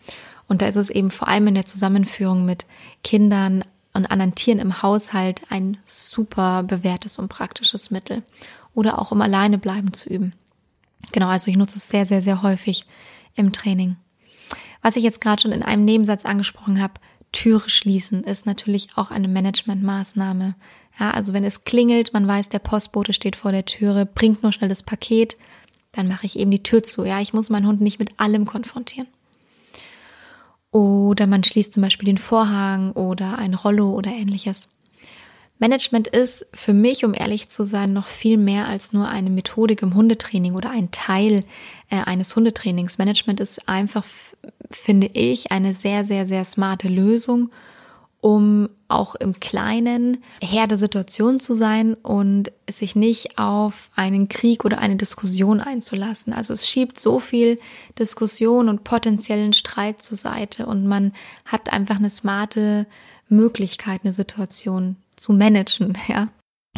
Und 0.47 0.63
da 0.63 0.67
ist 0.67 0.77
es 0.77 0.89
eben 0.89 1.11
vor 1.11 1.29
allem 1.29 1.49
in 1.49 1.55
der 1.55 1.67
Zusammenführung 1.67 2.45
mit 2.45 2.65
Kindern 3.05 3.65
und 3.93 4.07
anderen 4.07 4.35
Tieren 4.35 4.59
im 4.59 4.83
Haushalt 4.83 5.43
ein 5.51 5.79
super 5.87 6.63
bewährtes 6.63 7.19
und 7.19 7.29
praktisches 7.29 7.91
Mittel. 7.91 8.23
Oder 8.75 8.99
auch 8.99 9.11
um 9.11 9.21
alleine 9.23 9.59
bleiben 9.59 9.93
zu 9.93 10.09
üben. 10.09 10.35
Genau, 11.13 11.29
also 11.29 11.51
ich 11.51 11.57
nutze 11.57 11.77
es 11.77 11.89
sehr, 11.89 12.05
sehr, 12.05 12.23
sehr 12.23 12.43
häufig 12.43 12.85
im 13.35 13.53
Training. 13.53 13.97
Was 14.83 14.97
ich 14.97 15.03
jetzt 15.03 15.21
gerade 15.21 15.43
schon 15.43 15.53
in 15.53 15.63
einem 15.63 15.85
Nebensatz 15.85 16.25
angesprochen 16.25 16.81
habe, 16.81 16.95
Türe 17.33 17.69
schließen 17.69 18.25
ist 18.25 18.47
natürlich 18.47 18.89
auch 18.97 19.11
eine 19.11 19.29
Managementmaßnahme. 19.29 20.55
Ja, 20.99 21.11
also 21.11 21.33
wenn 21.33 21.45
es 21.45 21.65
klingelt, 21.65 22.13
man 22.13 22.27
weiß, 22.27 22.49
der 22.49 22.59
Postbote 22.59 23.13
steht 23.13 23.37
vor 23.37 23.53
der 23.53 23.65
Türe, 23.65 24.07
bringt 24.07 24.43
nur 24.43 24.53
schnell 24.53 24.69
das 24.69 24.83
Paket, 24.83 25.37
dann 25.93 26.09
mache 26.09 26.27
ich 26.27 26.39
eben 26.39 26.51
die 26.51 26.63
Tür 26.63 26.83
zu. 26.83 27.05
Ja, 27.05 27.21
ich 27.21 27.33
muss 27.33 27.51
meinen 27.51 27.67
Hund 27.67 27.81
nicht 27.81 27.99
mit 27.99 28.19
allem 28.19 28.47
konfrontieren. 28.47 29.09
Oder 30.71 31.27
man 31.27 31.45
schließt 31.45 31.73
zum 31.73 31.83
Beispiel 31.83 32.07
den 32.07 32.19
Vorhang 32.19 32.93
oder 32.93 33.39
ein 33.39 33.55
Rollo 33.55 33.91
oder 33.93 34.11
ähnliches. 34.11 34.69
Management 35.59 36.07
ist 36.07 36.47
für 36.55 36.73
mich, 36.73 37.05
um 37.05 37.15
ehrlich 37.15 37.49
zu 37.49 37.65
sein, 37.65 37.93
noch 37.93 38.07
viel 38.07 38.37
mehr 38.37 38.69
als 38.69 38.93
nur 38.93 39.09
eine 39.09 39.31
Methodik 39.31 39.83
im 39.83 39.95
Hundetraining 39.95 40.55
oder 40.55 40.71
ein 40.71 40.91
Teil 40.93 41.45
äh, 41.91 42.03
eines 42.05 42.37
Hundetrainings. 42.37 42.99
Management 42.99 43.41
ist 43.41 43.69
einfach, 43.69 44.05
finde 44.71 45.09
ich, 45.09 45.51
eine 45.51 45.75
sehr, 45.75 46.05
sehr, 46.05 46.27
sehr 46.27 46.45
smarte 46.45 46.89
Lösung, 46.89 47.51
um 48.21 48.69
auch 48.89 49.15
im 49.15 49.39
Kleinen 49.39 50.23
Herr 50.43 50.67
der 50.67 50.79
Situation 50.79 51.41
zu 51.41 51.55
sein 51.55 51.95
und 51.95 52.51
sich 52.69 52.97
nicht 52.97 53.39
auf 53.39 53.91
einen 53.95 54.29
Krieg 54.29 54.65
oder 54.65 54.79
eine 54.79 54.97
Diskussion 54.97 55.61
einzulassen. 55.61 56.33
Also 56.33 56.55
es 56.55 56.67
schiebt 56.67 56.99
so 56.99 57.21
viel 57.21 57.61
Diskussion 57.99 58.69
und 58.69 58.85
potenziellen 58.85 59.53
Streit 59.53 60.03
zur 60.03 60.17
Seite 60.17 60.67
und 60.67 60.87
man 60.87 61.13
hat 61.45 61.73
einfach 61.73 61.97
eine 61.97 62.11
smarte 62.11 62.87
Möglichkeit, 63.29 64.01
eine 64.05 64.13
Situation 64.13 64.97
zu 65.17 65.33
managen, 65.33 65.97
ja. 66.09 66.29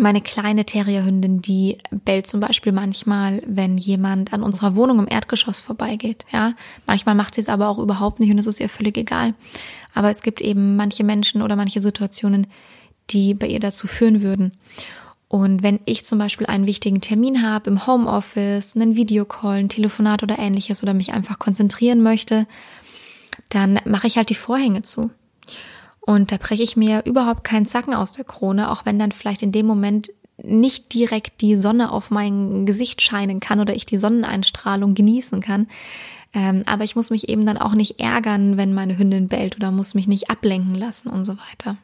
Meine 0.01 0.23
kleine 0.23 0.65
Terrierhündin, 0.65 1.43
die 1.43 1.77
bellt 1.91 2.27
zum 2.27 2.41
Beispiel 2.41 2.73
manchmal, 2.73 3.43
wenn 3.47 3.77
jemand 3.77 4.33
an 4.33 4.43
unserer 4.43 4.75
Wohnung 4.75 4.99
im 4.99 5.07
Erdgeschoss 5.07 5.61
vorbeigeht. 5.61 6.25
Ja, 6.33 6.55
manchmal 6.87 7.15
macht 7.15 7.35
sie 7.35 7.43
es 7.43 7.51
aber 7.51 7.69
auch 7.69 7.79
überhaupt 7.79 8.19
nicht 8.19 8.31
und 8.31 8.39
es 8.39 8.47
ist 8.47 8.61
ihr 8.61 8.71
völlig 8.71 8.97
egal. 8.97 9.35
Aber 9.93 10.09
es 10.09 10.23
gibt 10.23 10.41
eben 10.41 10.75
manche 10.75 11.05
Menschen 11.05 11.43
oder 11.43 11.55
manche 11.55 11.83
Situationen, 11.83 12.47
die 13.11 13.35
bei 13.35 13.47
ihr 13.47 13.61
dazu 13.61 13.87
führen 13.87 14.23
würden. 14.23 14.53
Und 15.29 15.63
wenn 15.63 15.81
ich 15.85 16.03
zum 16.03 16.19
Beispiel 16.19 16.47
einen 16.47 16.67
wichtigen 16.67 17.03
Termin 17.03 17.43
habe 17.43 17.69
im 17.69 17.87
Homeoffice, 17.87 18.77
einen 18.77 18.97
Videocall, 18.97 19.59
ein 19.59 19.69
Telefonat 19.69 20.23
oder 20.23 20.39
ähnliches 20.39 20.83
oder 20.83 20.95
mich 20.95 21.13
einfach 21.13 21.39
konzentrieren 21.39 22.03
möchte, 22.03 22.47
dann 23.51 23.79
mache 23.85 24.07
ich 24.07 24.17
halt 24.17 24.31
die 24.31 24.35
Vorhänge 24.35 24.81
zu. 24.81 25.11
Und 26.01 26.33
da 26.33 26.39
breche 26.39 26.63
ich 26.63 26.77
mir 26.77 27.05
überhaupt 27.05 27.45
keinen 27.45 27.67
Zacken 27.67 27.95
aus 27.95 28.13
der 28.13 28.25
Krone, 28.25 28.71
auch 28.71 28.87
wenn 28.87 28.99
dann 28.99 29.13
vielleicht 29.13 29.43
in 29.43 29.53
dem 29.53 29.67
Moment 29.67 30.11
nicht 30.43 30.95
direkt 30.95 31.41
die 31.43 31.55
Sonne 31.55 31.93
auf 31.93 32.11
mein 32.11 32.65
Gesicht 32.65 33.03
scheinen 33.03 33.41
kann 33.41 33.61
oder 33.61 33.75
ich 33.75 33.85
die 33.85 33.99
Sonneneinstrahlung 33.99 34.95
genießen 34.95 35.41
kann. 35.41 35.69
Ähm, 36.33 36.63
aber 36.67 36.85
ich 36.85 36.97
muss 36.97 37.11
mich 37.11 37.29
eben 37.29 37.45
dann 37.45 37.59
auch 37.59 37.75
nicht 37.75 38.01
ärgern, 38.01 38.57
wenn 38.57 38.73
meine 38.73 38.97
Hündin 38.97 39.29
bellt 39.29 39.57
oder 39.57 39.71
muss 39.71 39.95
mich 39.95 40.07
nicht 40.07 40.31
ablenken 40.31 40.75
lassen 40.75 41.11
und 41.11 41.25
so 41.25 41.37
weiter. 41.37 41.77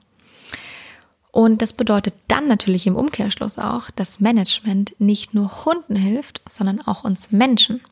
Und 1.32 1.60
das 1.60 1.74
bedeutet 1.74 2.14
dann 2.28 2.48
natürlich 2.48 2.86
im 2.86 2.96
Umkehrschluss 2.96 3.58
auch, 3.58 3.90
dass 3.90 4.20
Management 4.20 4.94
nicht 4.98 5.34
nur 5.34 5.66
Hunden 5.66 5.96
hilft, 5.96 6.40
sondern 6.48 6.80
auch 6.80 7.04
uns 7.04 7.30
Menschen. 7.30 7.82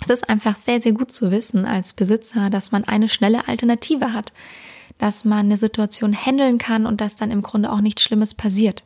Es 0.00 0.08
ist 0.08 0.30
einfach 0.30 0.56
sehr, 0.56 0.80
sehr 0.80 0.92
gut 0.92 1.12
zu 1.12 1.30
wissen 1.30 1.66
als 1.66 1.92
Besitzer, 1.92 2.48
dass 2.48 2.72
man 2.72 2.84
eine 2.84 3.08
schnelle 3.08 3.46
Alternative 3.46 4.14
hat 4.14 4.32
dass 4.98 5.24
man 5.24 5.46
eine 5.46 5.56
Situation 5.56 6.14
handeln 6.14 6.58
kann 6.58 6.86
und 6.86 7.00
dass 7.00 7.16
dann 7.16 7.30
im 7.30 7.42
Grunde 7.42 7.72
auch 7.72 7.80
nichts 7.80 8.02
Schlimmes 8.02 8.34
passiert. 8.34 8.84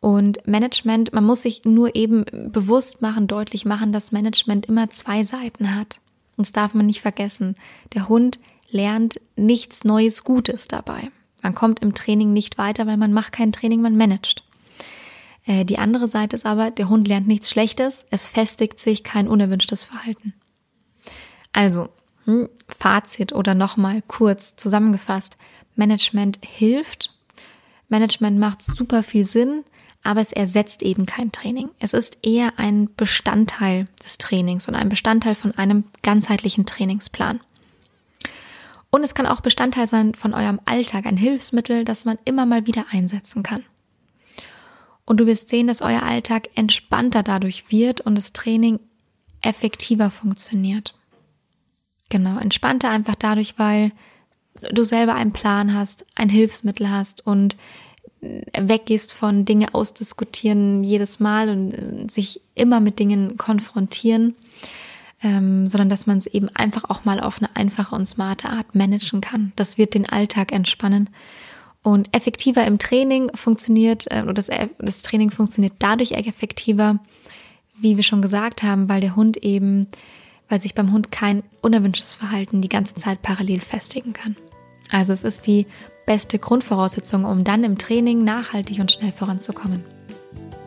Und 0.00 0.46
Management, 0.46 1.14
man 1.14 1.24
muss 1.24 1.42
sich 1.42 1.64
nur 1.64 1.94
eben 1.96 2.24
bewusst 2.52 3.00
machen, 3.00 3.26
deutlich 3.26 3.64
machen, 3.64 3.90
dass 3.90 4.12
Management 4.12 4.66
immer 4.66 4.90
zwei 4.90 5.24
Seiten 5.24 5.74
hat. 5.74 5.98
Und 6.36 6.46
das 6.46 6.52
darf 6.52 6.74
man 6.74 6.86
nicht 6.86 7.00
vergessen. 7.00 7.54
Der 7.94 8.08
Hund 8.08 8.38
lernt 8.68 9.20
nichts 9.36 9.84
Neues 9.84 10.24
Gutes 10.24 10.68
dabei. 10.68 11.10
Man 11.40 11.54
kommt 11.54 11.80
im 11.80 11.94
Training 11.94 12.32
nicht 12.32 12.58
weiter, 12.58 12.86
weil 12.86 12.96
man 12.96 13.12
macht 13.12 13.32
kein 13.32 13.52
Training, 13.52 13.80
man 13.80 13.96
managt. 13.96 14.44
Äh, 15.46 15.64
die 15.64 15.78
andere 15.78 16.08
Seite 16.08 16.36
ist 16.36 16.46
aber, 16.46 16.70
der 16.70 16.88
Hund 16.88 17.08
lernt 17.08 17.26
nichts 17.26 17.50
Schlechtes, 17.50 18.04
es 18.10 18.26
festigt 18.26 18.80
sich 18.80 19.04
kein 19.04 19.28
unerwünschtes 19.28 19.84
Verhalten. 19.84 20.34
Also, 21.52 21.88
hm, 22.24 22.48
Fazit 22.68 23.32
oder 23.32 23.54
nochmal 23.54 24.02
kurz 24.06 24.56
zusammengefasst. 24.56 25.36
Management 25.76 26.38
hilft. 26.42 27.10
Management 27.88 28.38
macht 28.38 28.62
super 28.62 29.02
viel 29.02 29.24
Sinn. 29.24 29.64
aber 30.06 30.20
es 30.20 30.32
ersetzt 30.32 30.82
eben 30.82 31.06
kein 31.06 31.32
Training. 31.32 31.70
Es 31.80 31.94
ist 31.94 32.18
eher 32.22 32.58
ein 32.58 32.90
Bestandteil 32.94 33.88
des 34.04 34.18
Trainings 34.18 34.68
und 34.68 34.74
ein 34.74 34.90
Bestandteil 34.90 35.34
von 35.34 35.56
einem 35.56 35.84
ganzheitlichen 36.02 36.66
Trainingsplan. 36.66 37.40
Und 38.90 39.02
es 39.02 39.14
kann 39.14 39.26
auch 39.26 39.40
Bestandteil 39.40 39.86
sein 39.88 40.14
von 40.14 40.34
eurem 40.34 40.60
Alltag, 40.66 41.06
ein 41.06 41.16
Hilfsmittel, 41.16 41.84
das 41.84 42.04
man 42.04 42.18
immer 42.26 42.46
mal 42.46 42.66
wieder 42.66 42.84
einsetzen 42.92 43.42
kann. 43.42 43.64
Und 45.06 45.18
du 45.18 45.26
wirst 45.26 45.48
sehen, 45.48 45.66
dass 45.66 45.82
euer 45.82 46.02
Alltag 46.02 46.48
entspannter 46.54 47.22
dadurch 47.22 47.70
wird 47.70 48.02
und 48.02 48.14
das 48.14 48.32
Training 48.32 48.78
effektiver 49.40 50.10
funktioniert. 50.10 50.94
Genau, 52.14 52.38
entspannter 52.38 52.90
einfach 52.90 53.16
dadurch, 53.16 53.58
weil 53.58 53.90
du 54.70 54.84
selber 54.84 55.16
einen 55.16 55.32
Plan 55.32 55.74
hast, 55.74 56.06
ein 56.14 56.28
Hilfsmittel 56.28 56.88
hast 56.88 57.26
und 57.26 57.56
weggehst 58.56 59.12
von 59.12 59.44
Dinge 59.44 59.74
ausdiskutieren 59.74 60.84
jedes 60.84 61.18
Mal 61.18 61.48
und 61.48 62.08
sich 62.08 62.40
immer 62.54 62.78
mit 62.78 63.00
Dingen 63.00 63.36
konfrontieren, 63.36 64.36
ähm, 65.24 65.66
sondern 65.66 65.88
dass 65.88 66.06
man 66.06 66.18
es 66.18 66.26
eben 66.26 66.48
einfach 66.54 66.84
auch 66.88 67.04
mal 67.04 67.18
auf 67.18 67.38
eine 67.38 67.56
einfache 67.56 67.96
und 67.96 68.06
smarte 68.06 68.48
Art 68.48 68.76
managen 68.76 69.20
kann. 69.20 69.52
Das 69.56 69.76
wird 69.76 69.94
den 69.94 70.08
Alltag 70.08 70.52
entspannen. 70.52 71.10
Und 71.82 72.14
effektiver 72.14 72.64
im 72.64 72.78
Training 72.78 73.28
funktioniert, 73.34 74.08
äh, 74.12 74.22
das, 74.32 74.50
das 74.78 75.02
Training 75.02 75.32
funktioniert 75.32 75.72
dadurch 75.80 76.12
effektiver, 76.12 77.00
wie 77.76 77.96
wir 77.96 78.04
schon 78.04 78.22
gesagt 78.22 78.62
haben, 78.62 78.88
weil 78.88 79.00
der 79.00 79.16
Hund 79.16 79.36
eben, 79.38 79.88
weil 80.48 80.60
sich 80.60 80.74
beim 80.74 80.92
Hund 80.92 81.10
kein 81.10 81.42
unerwünschtes 81.62 82.16
Verhalten 82.16 82.60
die 82.60 82.68
ganze 82.68 82.94
Zeit 82.94 83.22
parallel 83.22 83.60
festigen 83.60 84.12
kann. 84.12 84.36
Also 84.90 85.12
es 85.12 85.22
ist 85.22 85.46
die 85.46 85.66
beste 86.06 86.38
Grundvoraussetzung, 86.38 87.24
um 87.24 87.44
dann 87.44 87.64
im 87.64 87.78
Training 87.78 88.24
nachhaltig 88.24 88.78
und 88.80 88.92
schnell 88.92 89.12
voranzukommen. 89.12 89.84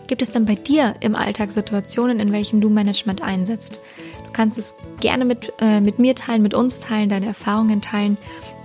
Gibt 0.08 0.22
es 0.22 0.32
dann 0.32 0.46
bei 0.46 0.56
dir 0.56 0.96
im 1.02 1.16
Alltag 1.16 1.52
Situationen, 1.52 2.20
in 2.20 2.32
welchen 2.32 2.62
du 2.62 2.70
Management 2.70 3.22
einsetzt? 3.22 3.80
Du 4.26 4.32
kannst 4.32 4.58
es 4.58 4.74
gerne 5.00 5.26
mit, 5.26 5.54
äh, 5.60 5.82
mit 5.82 6.00
mir 6.00 6.16
teilen, 6.16 6.42
mit 6.42 6.54
uns 6.54 6.80
teilen, 6.80 7.10
deine 7.10 7.28
Erfahrungen 7.28 7.82
teilen. 7.82 8.18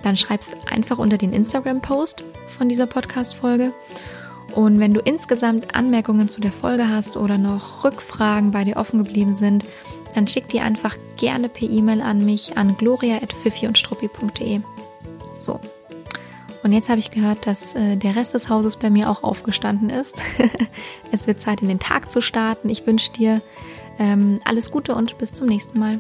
Dann 0.03 0.17
schreib 0.17 0.41
es 0.41 0.55
einfach 0.71 0.99
unter 0.99 1.19
den 1.19 1.33
Instagram-Post 1.33 2.25
von 2.57 2.69
dieser 2.69 2.87
Podcast-Folge. 2.87 3.73
Und 4.55 4.81
wenn 4.81 4.93
du 4.93 5.01
insgesamt 5.01 5.75
Anmerkungen 5.75 6.29
zu 6.29 6.41
der 6.41 6.53
Folge 6.53 6.89
hast 6.89 7.17
oder 7.17 7.39
noch 7.39 7.85
Rückfragen 7.85 8.51
bei 8.51 8.65
dir 8.65 8.77
offen 8.77 9.03
geblieben 9.03 9.35
sind, 9.35 9.65
dann 10.15 10.29
schick 10.29 10.49
die 10.49 10.61
einfach 10.61 10.97
gerne 11.17 11.49
per 11.49 11.69
E-Mail 11.69 12.03
an 12.03 12.25
mich 12.25 12.57
an 12.57 12.77
gloria.fifi 12.77 13.71
So, 15.35 15.61
und 16.63 16.73
jetzt 16.73 16.89
habe 16.89 17.01
ich 17.01 17.11
gehört, 17.11 17.47
dass 17.47 17.75
äh, 17.75 17.97
der 17.97 18.15
Rest 18.15 18.35
des 18.35 18.49
Hauses 18.49 18.77
bei 18.77 18.89
mir 18.89 19.11
auch 19.11 19.25
aufgestanden 19.25 19.91
ist. 19.91 20.23
es 21.13 21.27
wird 21.27 21.41
Zeit, 21.41 21.61
in 21.61 21.69
den 21.69 21.81
Tag 21.81 22.13
zu 22.13 22.21
starten. 22.21 22.69
Ich 22.69 22.87
wünsche 22.87 23.11
dir 23.13 23.43
ähm, 23.99 24.41
alles 24.45 24.71
Gute 24.71 24.95
und 24.95 25.19
bis 25.19 25.35
zum 25.35 25.49
nächsten 25.49 25.79
Mal. 25.79 25.99